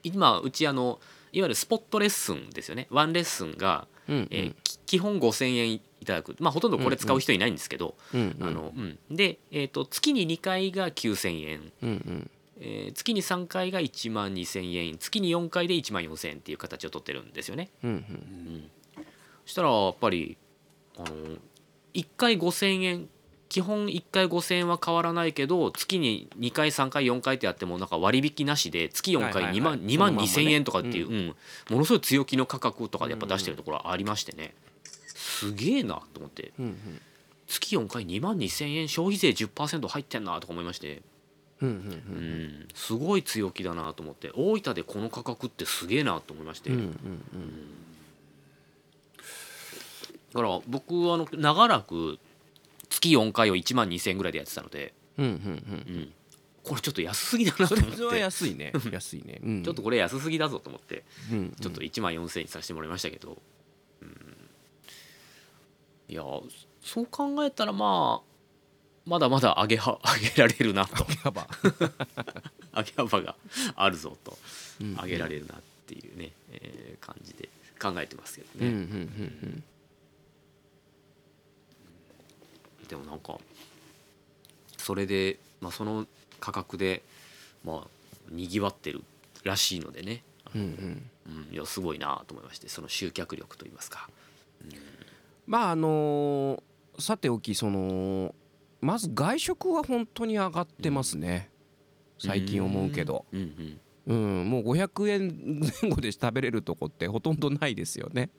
[0.03, 0.99] 今うちあの
[1.31, 2.87] いわゆるスポットレッスンですよね。
[2.89, 4.27] ワンレッスンが、うんうん。
[4.31, 6.35] えーき基本5,000円いただく。
[6.39, 12.31] まあほとんどこれ使う人いないんですけど、うんうんあのうん、で、えー、と月に2回が9,000円、うんうん
[12.63, 17.69] えー月に3回が1万2,000円月に4回で1万4,000円っていう形を取ってるんですよね。
[17.83, 17.95] うんうん。
[17.95, 18.71] うん、
[19.45, 20.37] そしたらやっぱり
[20.97, 21.07] あの
[21.93, 23.09] 1回5,000円
[23.49, 29.61] 基本1回5,000円は変わらないけど月に2回3回4回ってやってもなんか割引なしで月4回2はいはいはい。
[29.61, 31.35] 万2万そのまんまね2,000円とかっていう、うん
[31.69, 34.53] ものすごい強気の価格とかでやっぱ出してるところありましてね。
[35.07, 36.53] すげえなと思って。
[36.59, 36.77] うん
[37.47, 41.01] 月4回2万2,000円消費税10%入ってんなとか思いまして、
[41.61, 44.31] うんうんうん、すごい強気だなと思って。
[44.33, 46.69] 大分でこの価格ってすげえなと思いまして。
[46.71, 46.77] うん。
[46.77, 46.97] うんうん
[50.33, 52.17] だから僕はあの長らく
[52.89, 56.13] 月4回を1万2,000円ぐらいでやってたので、うんうんうんうん、
[56.63, 57.99] これちょっと安すぎだなとそ思って。
[58.01, 58.71] れは安いね。
[58.91, 61.03] 安いね、うん、ちょっとこれ安すぎだぞと思って。
[61.31, 63.41] うんちょっと1万4,000円にさせてもらいましたけど、
[64.01, 64.09] うん、
[66.07, 66.23] いや
[66.81, 68.30] そう考えたらまあ
[69.05, 71.03] まだまだ上げは 上げられるなと。
[71.03, 71.47] 上げ幅。
[73.21, 73.35] が
[73.75, 74.37] あるぞと。
[74.79, 77.49] うん上げられるなっていうね、えー感じで
[77.81, 78.67] 考えてますけどね。
[78.67, 78.83] うんうんう
[79.47, 79.63] ん
[82.87, 83.39] でもなんか
[84.77, 86.05] それで、まあ、その
[86.41, 87.01] 価格で
[87.63, 87.87] まあ
[88.29, 89.01] にぎわってる
[89.43, 90.67] らしいのでね、うんうん。
[90.67, 94.09] うんうん、いやすごいなと思いましてその集客力といいますか。
[95.47, 96.63] まああのー
[96.99, 98.35] さておきその
[98.81, 101.49] まず外食は本当に上がってますね、
[102.17, 103.39] 最近思うけど、うん。
[103.39, 108.31] うんうん、もう500円前後で食べれるとこってほとんどないですよね。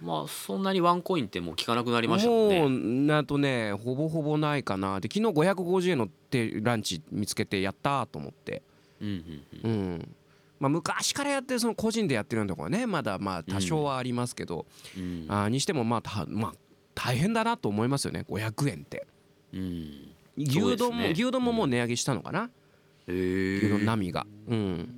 [0.00, 2.60] まあそんなにワンコインってもう効かなくなりましたもんね。
[2.60, 2.70] もう
[3.06, 5.00] なんとねほぼほぼないかな。
[5.00, 8.62] で昨日550円のてランチ見つけてやったーと思って、
[9.00, 10.14] うんうん
[10.58, 14.64] まあ、昔からやってるその個人でやってるようなところはねまだまあ多少はありますけど、
[14.96, 15.26] うん。
[15.28, 16.52] あーにしてもまあた、まあ、
[16.94, 18.24] 大変だなと思いますよね。
[18.26, 19.06] 500円って
[19.54, 20.14] うん。
[20.36, 21.10] 牛丼も、ね。
[21.12, 22.50] 牛丼ももう値上げしたのかな、
[23.06, 24.26] へ牛丼え並が。
[24.48, 24.88] うん。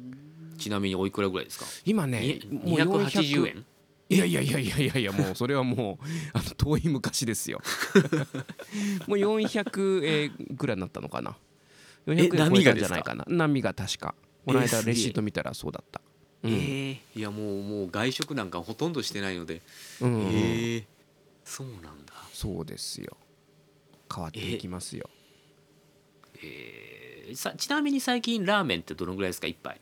[0.59, 1.67] ちなみにおいくらぐらいですか？
[1.85, 3.67] 今ねにもう280円？
[4.09, 7.61] いやいやいやいやいやいやもうそれはもうあの遠い昔ですよ。
[9.07, 11.37] もう400えーぐらいになったのかな
[12.07, 13.25] ？400円超え波がですかたんじゃないかな？
[13.29, 14.15] 波が確か。
[14.47, 16.01] この間レシート見たらそうだった。
[16.45, 16.53] うん。
[16.53, 19.61] ええいやもうもう外食なんかほとんどしてないので。
[20.01, 20.15] うん。
[20.15, 20.85] うんええ
[21.45, 22.15] そうなんだ。
[22.33, 23.17] そうですよ
[24.13, 25.09] 変わっていきますよ。
[26.43, 29.49] えーさちなみに最近ラーメンってどのぐらいですか？
[29.49, 29.81] 一杯。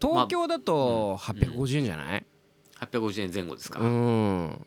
[0.00, 2.26] 東京だと850円じゃない
[2.80, 4.66] ？850円前後ですか、うん。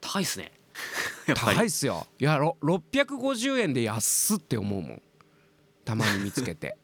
[0.00, 0.52] 高いっすね。
[1.34, 2.06] 高いっすよ。
[2.18, 5.02] いやろ650円で安っって思うもん。
[5.84, 6.78] たまに見つけて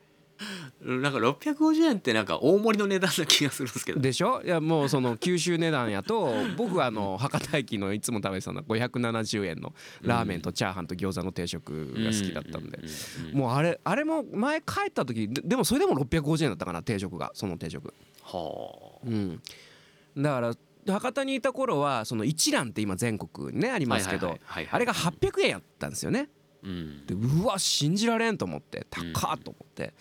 [0.81, 4.00] なんか650円ってなんか大盛りの値段な気がするんですけど。
[4.00, 4.42] でしょ？
[4.44, 12.78] いやもうその九州値段やと僕はあの博多駅のいつも食べてたのは570円のラーメンとチャーハンと餃子の定食が好きだったんで。
[13.33, 17.31] もうあれあれも前帰った時ででもそれでも650円だったかな定食が。
[17.35, 17.92] その定食。
[18.22, 19.40] はうん。
[20.16, 20.55] だから
[20.94, 26.28] 博多にいた頃はその一蘭って今全国にねありあますけどあれが800円やったんですよね
[26.62, 27.07] うん。
[27.07, 29.92] でうわ信じられんと思って高っと思って、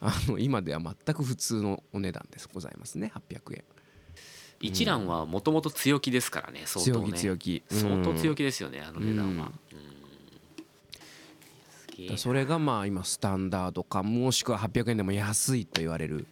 [0.00, 2.48] あの今では全く普通のお値段です。
[2.52, 3.12] ございますね。
[3.14, 3.64] 800円。
[4.60, 7.62] 一蘭はもともと強気ですからね相当強ね気強気。
[7.70, 9.52] 相当強気気ですよねあの値段は、
[12.08, 12.18] うん。
[12.18, 16.26] それがまあ今スタンダードかもしくは800円でも安いと言われる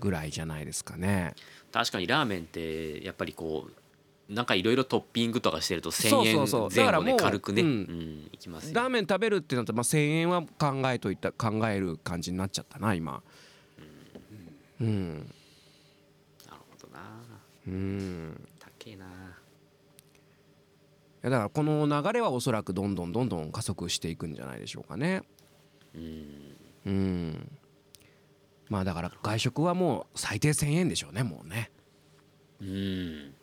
[0.00, 1.34] ぐらいじゃないですかね。
[1.72, 3.72] 確かにラーメンってやっぱりこう
[4.28, 6.74] なんかいろいろトッピングとかしてるとそう1000そうそう。
[6.74, 7.62] だからもう円前後で軽くね。
[7.62, 8.74] ううんんいきますよ。
[8.74, 13.22] ラーメン食べるってなったらまあ1000円は考えといた考える感じになっちゃったな今。
[14.80, 15.14] うん。
[16.46, 17.00] なるほどな。
[17.66, 18.48] うん。
[18.58, 19.06] 高えな。
[19.06, 19.08] い
[21.22, 25.22] やだからこの流れはおそらくどんどんどんどん加速していくんじゃないでしょうかね。
[25.94, 26.56] うん。
[26.86, 27.58] うん。
[28.68, 31.70] まあだから外食はもう最低1000円でしょうねもうね、
[32.60, 33.34] うん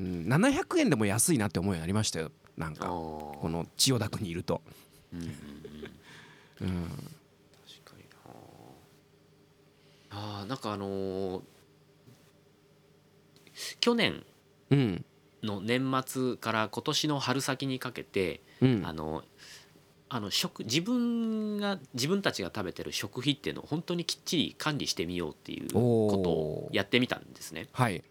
[0.00, 2.30] うん、700円でも安いなって思うようになりましたよ。
[2.56, 4.60] なんあかこーの千代田区にいると、
[5.12, 6.68] うんうんうん。
[6.68, 6.96] うん、確
[7.84, 8.30] かにな。
[10.10, 11.42] あーなんかあのー
[13.80, 14.24] 去年
[14.70, 15.04] うん
[15.42, 18.82] の年末から今年の春先にかけて、うん。
[18.86, 19.24] あの
[20.08, 27.68] あの食自分が自分たちが食べてる食費っていうのを本当にきっちり管理してみようっていうことをやってみたんですね。
[27.72, 28.04] はい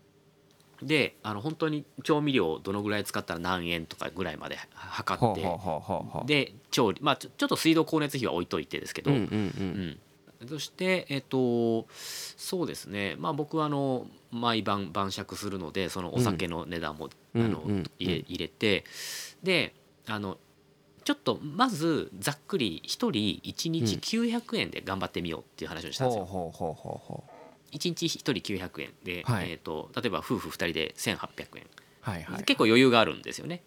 [0.84, 5.46] であの本当に調味料どのぐらい使ったら何円とかぐらいまで測って
[6.26, 9.12] で調理まあちょっと水道光熱費は置いといてですけど、
[10.48, 13.16] そしてえっとそうですね。
[13.20, 17.46] まあ僕はあの毎晩晩酌するのでそのお酒の値段も、うん。
[17.46, 17.62] あの
[18.00, 18.84] 入れ入れて。
[19.44, 19.74] で
[20.08, 20.38] あの
[21.04, 23.10] ちょっとまずざっくり1人
[23.44, 26.26] 1日900円で頑張ってみようっていう話をしたんですよ。
[27.72, 29.52] ほうほうほうほうほ1日1人900円で、はい。
[29.52, 31.68] えー、と例えば夫婦2人で1800円、う
[32.02, 32.44] はいはい。
[32.44, 33.64] 結構余裕があるんですよね。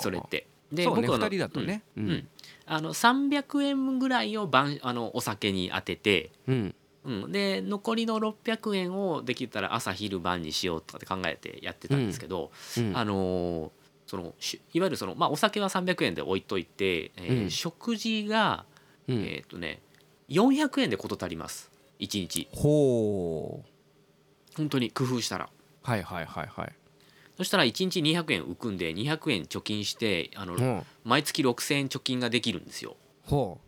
[0.00, 0.46] それって。
[0.72, 1.82] でね僕はあの2人だとね。
[1.96, 2.10] うん。
[2.10, 2.28] うん。
[2.66, 6.74] あの300円ぐらいを晩あのお酒に当ててうん。
[7.04, 12.96] うん、で残りの600円をできたら朝昼晩にしようとかって考えてやってたんですけど、うん。
[12.96, 13.70] あのー
[14.06, 17.50] そのしいわゆるその、まあ、お酒は300円で置いといて、えーうん。
[17.50, 18.66] 食事が、
[19.08, 19.24] うん。
[19.24, 19.80] えっ、とね
[20.28, 22.48] 400円で事足ります1日。
[22.52, 23.70] ほう。
[24.56, 25.48] 本当に工夫したら。
[25.82, 26.72] はいはいはいはい。
[27.36, 30.82] そしたら1日200円浮くんで200円貯金してあの、うん。
[31.04, 32.96] 毎月6000円貯金ができるんですよ。
[33.22, 33.58] ほ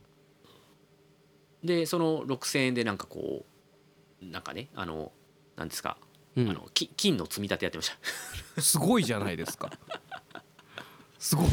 [1.64, 3.44] でその6000円でなんかこ
[4.22, 5.10] うなんかねあの
[5.56, 5.96] なんですか、
[6.36, 6.50] う、うん。
[6.50, 7.90] あのき金の積み立てやってまし
[8.54, 8.62] た。
[8.62, 9.70] すごいじゃないですか。
[11.18, 11.48] すごい。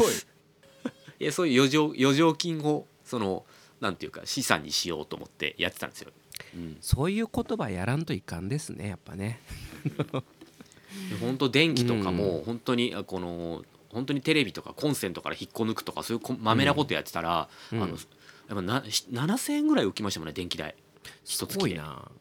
[1.19, 3.45] いやそういう余剰余剰金をその
[3.79, 6.11] なんていうか資産にしようと思ってやってたんですよ。
[6.55, 9.39] うん、そういう言葉やらんといかんですねやっぱね。
[11.19, 17.83] 本当電気とかも本当にあこの本当にテレビとかコンセントから引っこ抜くとかそういうこまめなことやってたら、うん。
[17.83, 20.75] あのやっぱなし7000円ぐらい浮きましたもんね電気代。
[21.23, 22.11] す一月でごいな。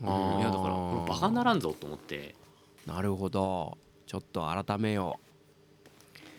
[0.00, 0.08] うん。
[0.38, 2.34] いやだからバカならんぞと思って。
[2.86, 3.76] なるほど。
[4.06, 5.18] ちょっと改めよ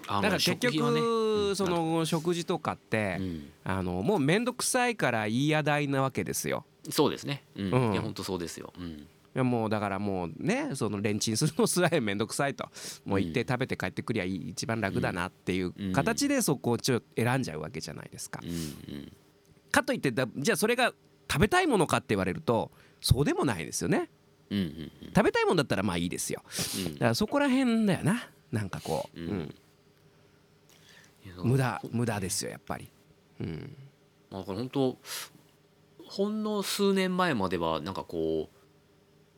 [0.07, 0.99] あうだから結食費はね。
[0.99, 3.49] 局その食事とかってうん。
[3.65, 7.71] あのもう面倒くさいから言いや代なわけですよそうですね、うん。
[7.71, 7.93] うん。
[7.93, 12.69] いや本当そうですよ、うん、いやもうだからもうねそのレンチンするのすらえ面倒くさいと。
[13.05, 18.39] もう行って食べて帰ってくりゃいい一番楽だなっていううん形でそこをちょっと選んじゃうわけじゃないですか。
[18.43, 19.11] うんうん。
[19.71, 20.93] かといってだじゃあそれが
[21.29, 22.71] 食べたいものかって言われると
[23.01, 24.09] そうでもないですよね。
[24.49, 26.41] うんうん食べたいもんだったらまあいいですよ。
[26.85, 26.93] うん。
[26.93, 29.55] だからそこら辺だよななんかこう、ううん。
[31.43, 32.89] 無駄無駄ですよやっぱり、
[33.41, 33.75] うん、
[34.31, 34.97] まあ、これ本当
[36.07, 38.57] ほんの数年前まではなんかこう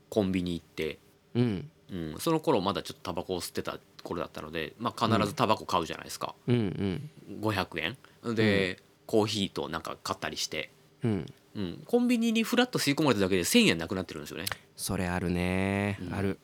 [0.10, 1.00] コンビニ行って、
[1.36, 1.70] うん。
[1.92, 7.42] うん、その頃まだちょっとタバコを吸ってた頃だったので、まあ、必ずタバコ買うじゃないですか、うんうん。
[7.42, 8.36] 500円。
[8.36, 10.72] で、コーヒーとなんか買ったりして、
[11.04, 11.26] うん。
[11.56, 14.46] うん、コンビニにフラッと吸い込まれただけで1,000円なくなってるんですよね。
[14.76, 16.14] それあるね、うん。
[16.14, 16.40] ある。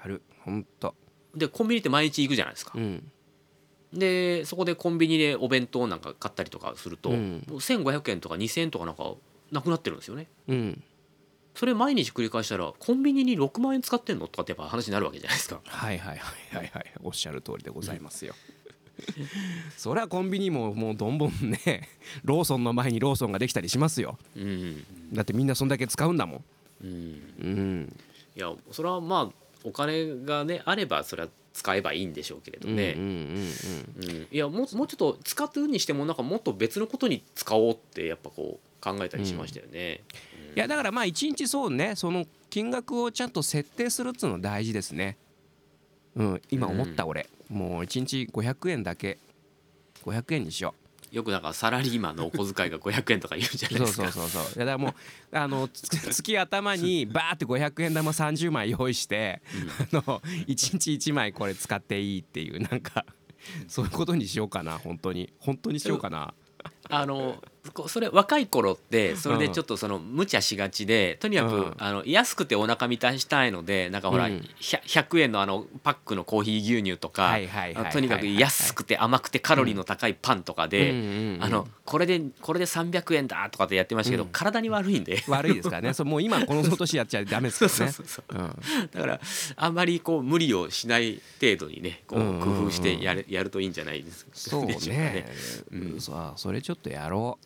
[0.00, 0.22] ある。
[0.40, 0.94] ほんと。
[1.34, 2.72] でコンビニって毎日行くじゃないですか。
[2.74, 3.12] う、ん。
[3.92, 7.44] でそこでコンビニでお弁当なんか買ったりとかすると、うん。
[7.46, 9.12] もう1500円とか2000円とかなんか
[9.52, 10.26] なくなってるんですよね。
[10.48, 10.82] うん。
[11.54, 14.26] それ毎日繰り返したらコンビニに6万円使ってんの？
[14.26, 15.60] とかってやっぱ話になるわけじゃないですか。
[15.64, 16.92] はいはいはいはいはい。
[17.02, 18.34] おっしゃる通りでございますよ、
[19.76, 21.88] そりゃコンビニももうどんどんね
[22.24, 24.18] ローソンの前にローソンができたりしますよ。
[24.34, 24.84] うん。
[25.12, 26.44] だってみんなそんだけ使うんだもん。
[26.84, 26.90] うん。
[27.40, 27.96] うん。
[28.34, 32.96] いやそれはまあお金がねあればそれは使えばいいんでしょうけれどね、
[34.30, 40.02] いやもうもうちょっと使ってるにしてもなんかもっと別のことに使おうってやっぱこう考えたりしましたよね。
[40.54, 45.16] いやだからまあ一日そうねその金額をちゃんと設定するっつうの大事ですね。
[46.14, 49.18] うん今思った俺、もう一日500円だけ。
[50.04, 50.74] 500円にしよ
[51.12, 54.10] よくなんかサラリーマンのお小遣いが500円とか言うじゃうないですか。
[54.10, 54.52] そうそうそうそう。
[54.56, 59.42] いやだからもうあのつ月頭に バーって500円玉30枚用意して、
[59.78, 63.04] あの1日1枚これ使っていいっていうなんか
[63.68, 65.30] そういうことにしようかな本当に。
[65.38, 66.34] 本当にしようかな。
[66.88, 67.51] あのこ
[67.86, 71.74] それ若い頃ってそれでちょっとその無茶しがちでとにかく、うん。
[71.78, 74.48] あの安くてお腹満たしたいのでなんかほら、うん。
[74.56, 77.36] ひゃ100円のあのパックのコーヒー牛乳とか、
[77.92, 84.30] とにかく安くて甘くてカロリーの高いパンとかで、あのこれでこれで300円だとかってやってましたけど、うん。
[84.32, 85.22] 体に悪いんで。
[85.28, 85.94] 悪いですからね。
[85.94, 88.50] そうもう今この年やっちゃダメですからね。
[88.92, 89.20] だから
[89.56, 94.30] あんまりこう無理をしない程度にねこう工夫してやるやるといいんじゃないですか。
[94.34, 95.26] そうね。
[95.70, 97.38] うん、それちょっとやろ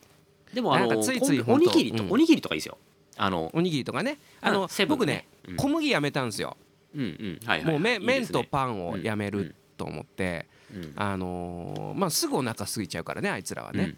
[0.57, 2.79] でもあのついついおにほんとうんぎりとおにぎりとかいいですよ。
[3.19, 3.59] あのう。
[3.59, 4.19] おにぎりとかね。
[4.41, 6.57] あの僕ねうん小麦やめたんですよ。
[6.95, 7.73] うんうんはいはい。
[7.73, 13.97] もうめ麺とパンをやめると思って、うんあのーまあすぐお腹空いちゃうからねあいつらはね。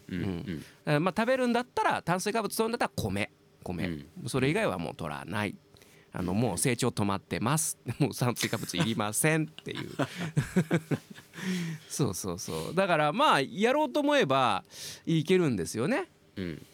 [0.85, 3.31] まあ食べるんだったら炭水化物取るんだったら米
[3.63, 5.55] 米、うんそれ以外はもう取らない。
[6.13, 7.79] あのもう成長止まってます。
[8.01, 9.91] もう炭水化物いりませんっていう。
[11.89, 12.75] そうそうそう。
[12.75, 14.65] だからまあやろうと思えば
[15.07, 16.09] いけるんですよね。
[16.39, 16.67] うん。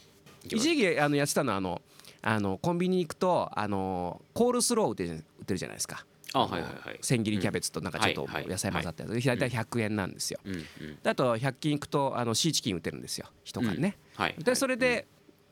[0.47, 1.83] 一時期あのやってたのはあの
[2.23, 6.05] あのコンビニに行くとあのコールスロー売ってる売ってるじゃないですか。
[6.33, 6.99] あはいはいはい。
[7.01, 9.27] 千切りキャベツとなんかちょっと野菜混ざったやつ。
[9.27, 10.41] 大体100円なんですよ。
[10.45, 10.63] うんうん。
[11.03, 13.27] であと100均行くとあのシーチキン売ってるんですよ。
[13.45, 13.97] 一缶ね。
[14.17, 14.35] はい。
[14.39, 15.07] でそれで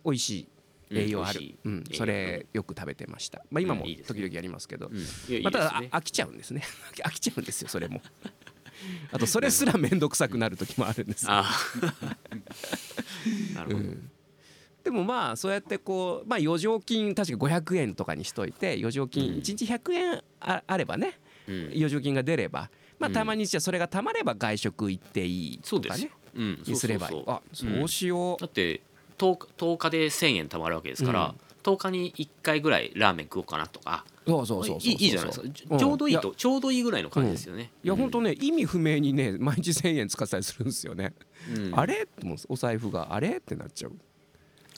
[0.05, 0.49] 美味しい
[0.91, 1.41] うん栄養ある。
[1.65, 1.85] うん。
[1.95, 3.43] それよく食べてました。
[3.51, 4.89] まあ今も時々やりますけど。
[4.89, 5.43] うん。
[5.43, 5.89] まあたね。
[5.93, 6.63] あ飽きちゃうんですね。
[7.05, 8.03] 飽きちゃうんですよそれも。
[9.13, 11.33] あとそれすら面倒くさくなる時もあるんですよ。
[11.33, 13.02] あー
[13.55, 13.89] なるほど。
[14.85, 21.65] でもまあそうやってこうまあ余剰金確か500円とかにしといて余剰金うん1日100円ああればねうん。
[21.75, 26.11] 余剰金が出ればまあうんたまにじゃあそれがたまれば外食行っていいとかねそうですよ。
[26.35, 26.63] うん。
[26.67, 28.81] にすればいいあそうしよだって
[29.19, 35.79] 10日 ,10 日で1,000円貯まるわけですから、うん10日に1回ぐらいラーメン食おうかなとかうそうそうそういいいいじゃないですか。
[35.79, 37.71] ちょうどいいいとちょうどいいぐらいの感じですよね。
[37.83, 41.13] いや本当ね意味不明にね毎日1000円使ったりするんですよね。
[41.55, 41.79] うん。
[41.79, 42.07] あれ？
[42.23, 43.39] もうお財布があれ？
[43.39, 43.93] ってなっちゃう。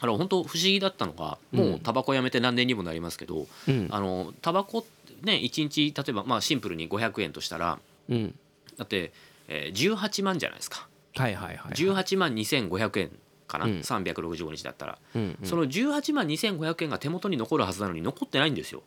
[0.01, 3.89] あの本当不思議だったのがもうタバコやめて何年にもなりますけど、うん。
[3.91, 4.87] あのタバコ
[5.23, 7.79] ね1日例えばまあシンプルに500円としたら
[8.09, 8.35] うん。
[8.77, 9.13] だって、
[9.49, 10.89] えー18万じゃないですか。
[11.17, 13.11] はいはいはい18万2500円
[13.47, 13.73] かな、うん。
[13.81, 15.47] 365日だったら、うんうん。
[15.47, 18.83] その18万2500円が手元に残るはずなのに残ってないんですよ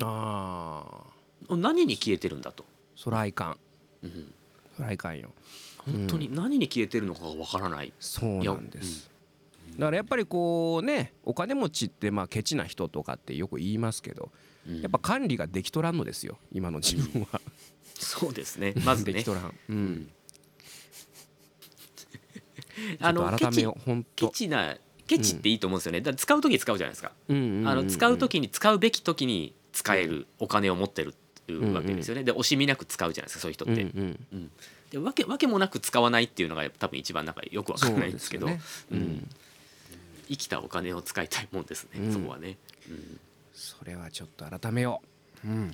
[0.00, 0.84] あ
[1.50, 2.64] あ何に消えてるんだと、
[2.96, 3.58] そらいかん。
[4.04, 4.32] うん。
[4.76, 5.30] そらいかんよ。
[5.84, 9.10] 本当に何に消えてるのかがわからない、そうなんです。
[9.76, 14.30] だからやっぱりこうねお金持ちってまあケチな人とかってよく言いますけど
[14.68, 14.80] うん。
[14.80, 17.40] やっぱ管理ができとらんのですよ今の自分は。
[17.98, 18.74] そうですね。
[18.84, 19.12] まずね。
[19.12, 19.54] できとらん。
[19.68, 20.10] うん。
[23.00, 24.76] あ ちょっと改めよう本ケ当チな
[25.06, 26.00] ケチっていいと思うんですよね。
[26.00, 27.32] だから使う時使うじゃないですか、あ
[27.74, 34.50] の使う時に使うべき時に使えるお金を持ってるっていうわけですよね、で惜しみなく使うじゃないですかそういう人っうんて、うん。
[34.90, 38.60] でわけわけもなく使わないっていうのが多分一番なんかよくわからないんですけどね
[38.90, 39.00] ううん。
[39.02, 39.28] ん
[40.28, 42.12] 生きたお金を使いたいもんですね、うん。
[42.12, 42.56] そこはね、
[42.88, 43.20] うん、
[43.54, 45.02] それはちょっと改めよ
[45.44, 45.48] う。
[45.48, 45.56] うん。
[45.56, 45.72] 本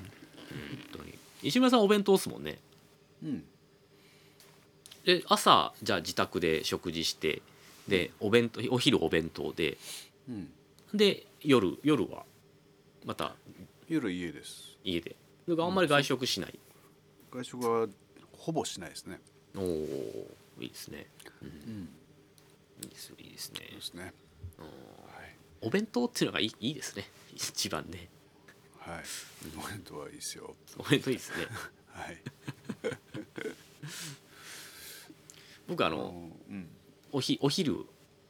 [0.92, 1.14] 当に。
[1.42, 2.59] 石村さんお弁当っすもんね。
[3.22, 3.44] うん。
[5.05, 7.42] で朝じゃあ自宅で食事して
[7.86, 9.76] でお弁当お昼お弁当で。
[10.28, 10.51] うん。
[10.94, 12.24] で夜夜は
[13.05, 13.34] また
[13.89, 14.76] 夜家です。
[14.84, 15.16] 家で。
[15.49, 16.59] だからあんまり外食しない、
[17.32, 17.89] 外食は
[18.36, 19.20] ほぼしないですね。
[19.57, 20.28] おお
[20.61, 21.07] いいですね、
[21.43, 21.49] うん。
[21.49, 21.89] うん
[22.82, 23.61] いいですいいですね。
[23.70, 24.12] そうですね。
[24.59, 24.64] おー。
[24.66, 27.05] はいお弁当っていうのがいいいいですね。
[27.34, 28.09] 一番ね。
[28.78, 29.05] はい。
[29.57, 30.55] お弁当はいいですよ。
[30.78, 31.47] お弁当いいですね。
[31.89, 32.22] はい。
[35.66, 36.68] 僕あのうん。
[37.11, 37.86] おひお昼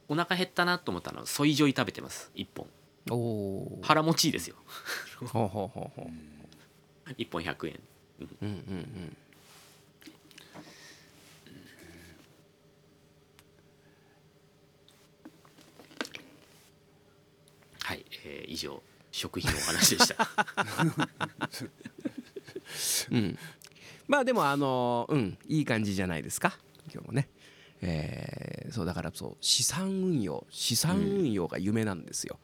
[0.08, 2.30] お腹減ったなと思ったのはソイジョイ食べてます。
[2.34, 2.66] 1本
[3.10, 4.56] おお腹持ちいいですよ。
[5.20, 6.10] ほうほうほうほ
[7.16, 7.80] 1本100円。
[8.20, 8.50] ううんうんう
[8.80, 9.16] ん。
[17.82, 20.28] はい、えー以上食品のお話でした。
[23.10, 23.38] うん、
[24.06, 26.58] まあでもあのうんいい感じじゃないですか。
[26.92, 27.28] 今日もね、
[27.80, 32.38] えーそうだからそう資産運用資産運用が夢なんですよ、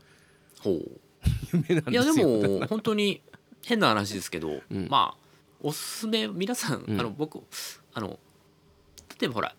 [0.64, 1.00] ほう。
[1.52, 2.02] 夢なんですよ。
[2.02, 3.22] いやでも本当に
[3.64, 4.88] 変な話ですけど、うん。
[4.88, 5.24] まあ
[5.60, 7.00] おすすめ皆さん、うん。
[7.00, 7.40] あの僕
[7.92, 8.18] あの
[9.20, 9.54] 例えばほら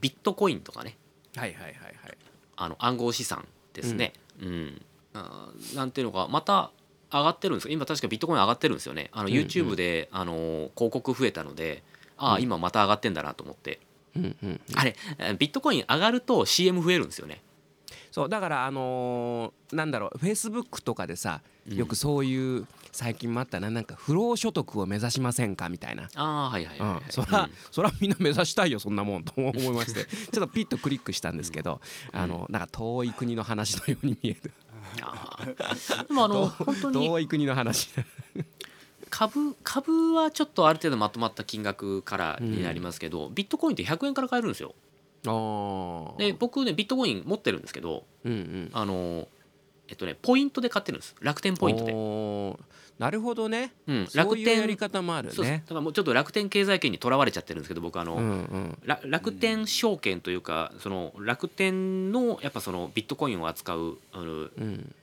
[0.00, 0.98] ビットコインとかね。
[1.36, 2.18] はいはいはいはい。
[2.56, 4.82] あの暗号資産ですね、うん。
[5.14, 6.70] あーなんていうのかまた
[7.10, 7.72] 上がってるんですよ。
[7.72, 9.10] 今確かビットコイン上がってるんですよね。
[9.12, 9.42] あのうんうん。
[9.42, 11.82] YouTube で、あの広告増えたので
[12.16, 13.80] ああ今また上がってんだなと思って、
[14.16, 17.42] うんうんあれえビットコイン上がると CM 増えるんですよね
[18.12, 21.76] そうだからあのーなんだろうフェイスブックとかでさうん。
[21.76, 26.10] よくそういう最近もあったななんか不労所得を目指しませんかみたいな。
[26.14, 26.98] ああはいはいはい、はい。
[26.98, 27.50] うん、そら、うん。
[27.70, 30.04] そらみんな目指したいよそんなもんと思いまして。
[30.30, 31.80] ちょっとピッとクリックしたんですけど、
[32.12, 34.52] あのなんか遠い国の話のように見える。
[36.06, 37.88] でもあの本当に遠い国の話。
[39.08, 44.74] 株株はちょっとある程度まとまった金額からになりますけど、ビットコインって100円から買えるんですよ。
[44.74, 44.91] あ
[45.22, 48.70] で僕ねビットコイン持ってるんですけどうんうん。
[48.72, 49.28] あの
[49.88, 51.14] えっとねポイントで買ってるんです。
[51.20, 51.92] 楽天ポイントで、
[52.98, 55.52] なるほどね、うん、そう楽天いうやり方もあるそうです。
[55.52, 58.78] だねからもうちょっと楽天経済圏にとらわれちゃってるんですけど僕あの、うんうん。
[58.84, 64.94] ら楽天証券というかその楽天のやっぱそのビットコインを扱うあのうん。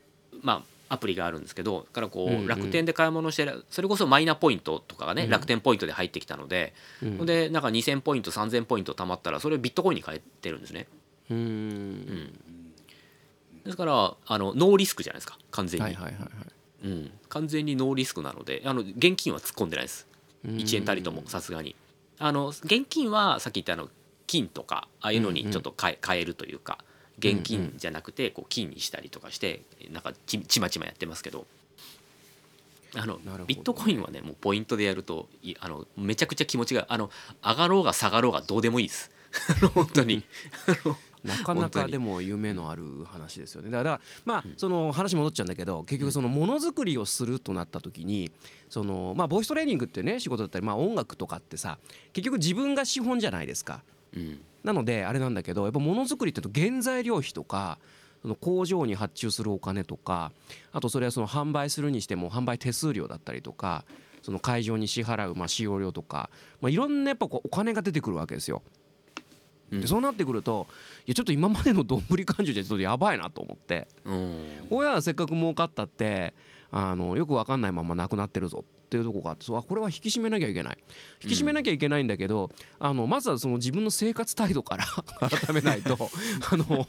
[0.42, 5.30] まあアプリがあるんですけどだからこう、楽天で買い物してそれこそマイナポイントとかがね、うん。
[5.30, 10.88] 楽天ポイントで入ってきたので、でなんか2000ポイント3000ポイント貯まったらそれをビットコインに変えてるんですね、
[11.30, 11.40] ううん。
[11.40, 12.34] ん、
[13.64, 16.30] ですからあのノーリスクじゃないですか完全に、はいはいはいはい。
[16.86, 20.08] うん、完全にノーリスクなのであの現金は突っ込んでないです。
[20.46, 21.76] 1円たりともさすがに。
[22.18, 23.90] あの現金はさっき言ったあの
[24.28, 26.80] 金とかああいうのにちょっと変え変えるというか
[27.20, 29.62] 現金じゃなくてこう金にしたりとかして
[29.92, 31.46] なんかちちまちまやってますけど。
[32.96, 37.12] あのビットコインはねもうポイントでやるといあのめちゃくちゃ気持ちがあの
[37.44, 39.12] 上がろうが下がろうがどうでもいいです。
[39.76, 40.24] 本当に。
[41.24, 43.70] なかなかでも夢のある話ですよね。
[43.70, 48.32] だからまあその話戻っちゃうんだけど結局そのものづくりをするとなった時に
[48.70, 51.78] そのまあボイストレーニングってね仕事だったりまあ音楽とかってさ
[52.14, 53.84] 結局自分が資本じゃないですか。
[54.16, 57.78] うんなのであれなんだけどやっぱものづくりってと原材料費とか
[58.22, 60.32] その工場に発注するお金とか
[60.72, 63.86] あとそれはその販売するにしても販売手数料だったりとか
[64.22, 66.30] その会場に支払うまあ使用料とか、
[66.62, 68.62] まあ、いろんなやっぱこうお金が出てくるわけですよ。
[69.72, 69.82] うん。
[69.82, 70.68] でそうなってくると
[71.06, 73.88] いやちょっと今までのどんぶり勘定じゃちょっとやばいなと思って。
[74.04, 74.68] うん。
[74.70, 76.34] 親はせっかく儲かったって
[76.72, 80.78] あのよく分かんないままなくなってるぞっていうとこがあってそうあこれは引き締めなきゃいけない。
[81.24, 84.86] 引き締めなきゃいけないんだけど、あのまずはその自分の生活態度から
[85.30, 86.10] 改めないと
[86.52, 86.88] あの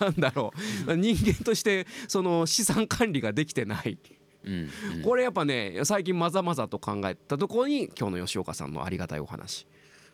[0.00, 0.52] なんだろ
[0.86, 0.96] う。
[0.96, 3.98] 人間としてその資産管理ができてない。
[4.44, 4.70] うん。
[4.96, 5.02] うん。
[5.02, 9.66] これやっぱね最近まざまざと考えたところに今日の吉岡さんのありがたいお話。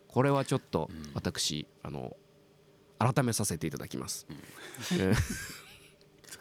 [0.06, 2.16] これはちょっと私、あの
[2.98, 4.26] 改めさせていただきます。
[4.92, 5.14] えー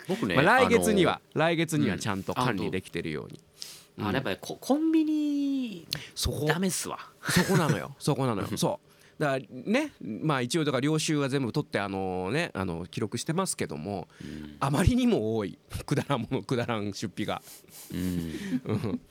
[0.07, 3.39] 僕ね、 まあ、来月にあは来月にうんはちゃんと管理できてるように、
[3.97, 6.45] のあやっぱりココンビニそこ。
[6.45, 6.99] ダメっすわ。
[7.21, 7.95] そこなのよ。
[7.99, 8.47] そこなのよ。
[8.55, 9.21] そう。
[9.21, 14.07] だからねまあ一応だから領収は全部取ってあのねあの記録してますけども
[14.59, 15.57] あまりにも多い。
[15.85, 17.41] くだらんものくだらん出費が。
[17.91, 18.61] うん。
[18.65, 19.01] うん。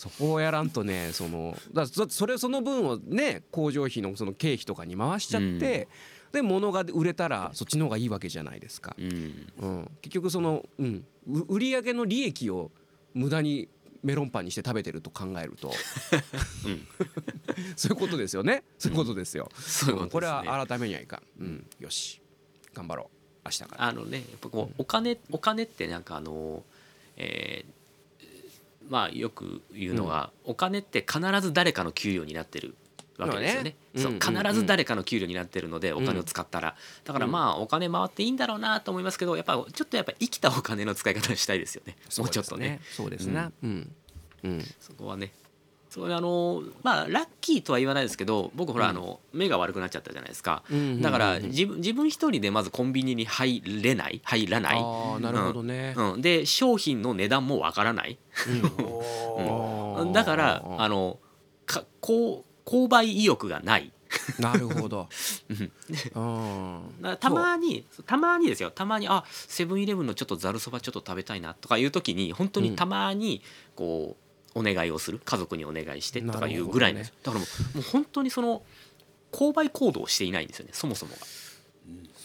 [0.00, 5.88] そこをやらんとねそのだそれその分をね工場費のその経費とかに回しちゃって、
[6.32, 9.52] で物が売れたらそっちの方がいいわけじゃないですか、うん。
[9.60, 12.70] うん、結局その、うん、う売り上げの利益を
[13.12, 13.68] 無駄に
[14.02, 15.72] メロンパンにして食べてると考えると、
[17.76, 18.62] そういうことですよね。
[18.78, 20.10] そういうことですよ、そういうことですね。
[20.12, 22.20] これは改めにはいかん、うん、よし。
[22.72, 23.06] 頑張ろう。
[23.44, 23.84] 明日から。
[23.84, 26.62] あのねやっぱこうお金お金ってなんかあの
[27.16, 27.80] えー
[28.88, 32.74] まあよく言うのは、お金って必ず誰かの給料になってる
[33.18, 33.76] わけですよね。
[33.96, 41.96] そう必ず誰かの給料になってるのでお金を使ったら、だからまあお金回っていいんだろうなと思いますけどやっぱちょっとやっぱ生きたお金の使い方をしたいですよね。
[42.18, 42.80] もうちょっとね。
[42.92, 43.50] そうですね。
[43.62, 43.92] うん、
[44.44, 45.32] うん、そこはね。
[45.90, 48.90] それあのまあラッキーとは言わないですけど僕ほら、うん。
[48.90, 50.62] あの目が悪くなっちゃったじゃないですか、
[51.00, 54.20] だから自分自分一人でまずコンビニに入れない？
[54.22, 58.18] 入らない、ああなるほどね、うん、で商品の値段もわからない、
[59.98, 60.12] うん。
[60.14, 61.18] だからあの
[61.66, 63.92] かこう購買意欲がない。
[64.38, 65.08] なるほど。
[65.50, 67.16] うん。
[67.18, 68.70] たまにたまにですよ。
[68.70, 73.42] たまにあセブンイレブンのちょっとざるそばちょっと食べたいなとかいう時に本当にたまに
[73.74, 74.16] こ
[74.54, 75.20] うお願いをする。
[75.24, 78.62] 家族にお願いしてとかいうぐらいなんですよ、だからもうもう本当にその
[79.32, 80.70] 購買行動をしていないんですよね。
[80.72, 81.18] そもそもが。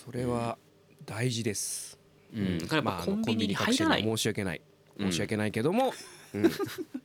[0.06, 0.60] それは
[1.08, 1.98] 大事です、
[2.32, 4.62] うん、だからまあコンビニに入らない、申し訳ない。
[4.98, 5.12] うん。
[5.12, 5.94] 申し訳ないけども、
[6.34, 6.52] うん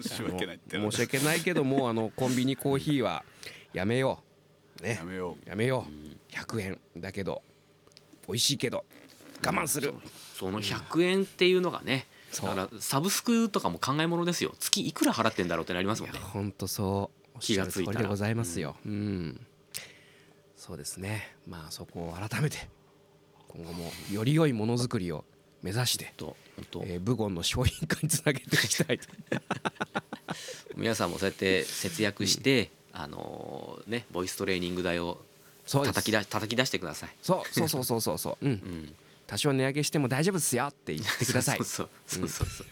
[0.00, 3.24] 申し訳ないって申し訳ないけどもあのコンビニコーヒーは
[3.72, 4.22] やめよ
[4.80, 4.82] う。
[4.82, 4.96] ね。
[4.98, 6.34] やめよやめよう。
[6.34, 7.42] 100円だけど。
[8.26, 8.84] 美味しいけど。
[9.44, 9.94] 我慢する。
[10.34, 14.54] その100円っていうのがねだからサブスクとかも考えものですよ。
[14.58, 16.18] 月いくら払ってんだろうってなりますもんね。
[16.18, 17.38] ほんとそう。
[17.40, 18.02] 気がついたら。
[18.02, 18.76] でございますよ。
[18.86, 19.40] うん、
[20.56, 21.36] そうですね。
[21.46, 22.68] まあそこを改めて
[23.48, 25.24] 今後もより良いものづくりを
[25.62, 29.08] 目指して、と本当えー、ブゴンの商品化につなげていきたいと。
[30.76, 35.22] 皆さんもそうやって節約して、あのーねボイストレーニング代を
[35.66, 37.10] 叩きだ叩き出してください。
[37.22, 38.18] そうそうそうそうそう。
[38.18, 38.52] そう、うん。
[38.52, 38.94] う、ん、
[39.26, 41.58] 多少値上げしても大丈夫ですよって言ってください。
[41.64, 42.66] そうそうそうそうそう。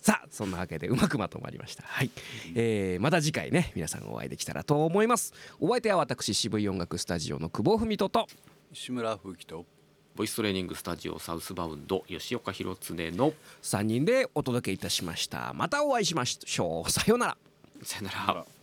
[0.00, 2.10] さあそんなわけでうまくまとまりましたはい、
[2.54, 9.66] えーまた次回ね皆さんお会いできたらと思いますお相手は私渋い音楽スタジオの久保文人とう石村風紀と
[10.16, 13.32] ボイストレーニングスタジオサウスバウンド吉岡弘恒の
[13.62, 15.52] 3人でお届けいたしました。
[15.54, 16.90] またお会いしましょう。
[16.90, 17.36] さようなら。
[17.82, 18.59] さよなら。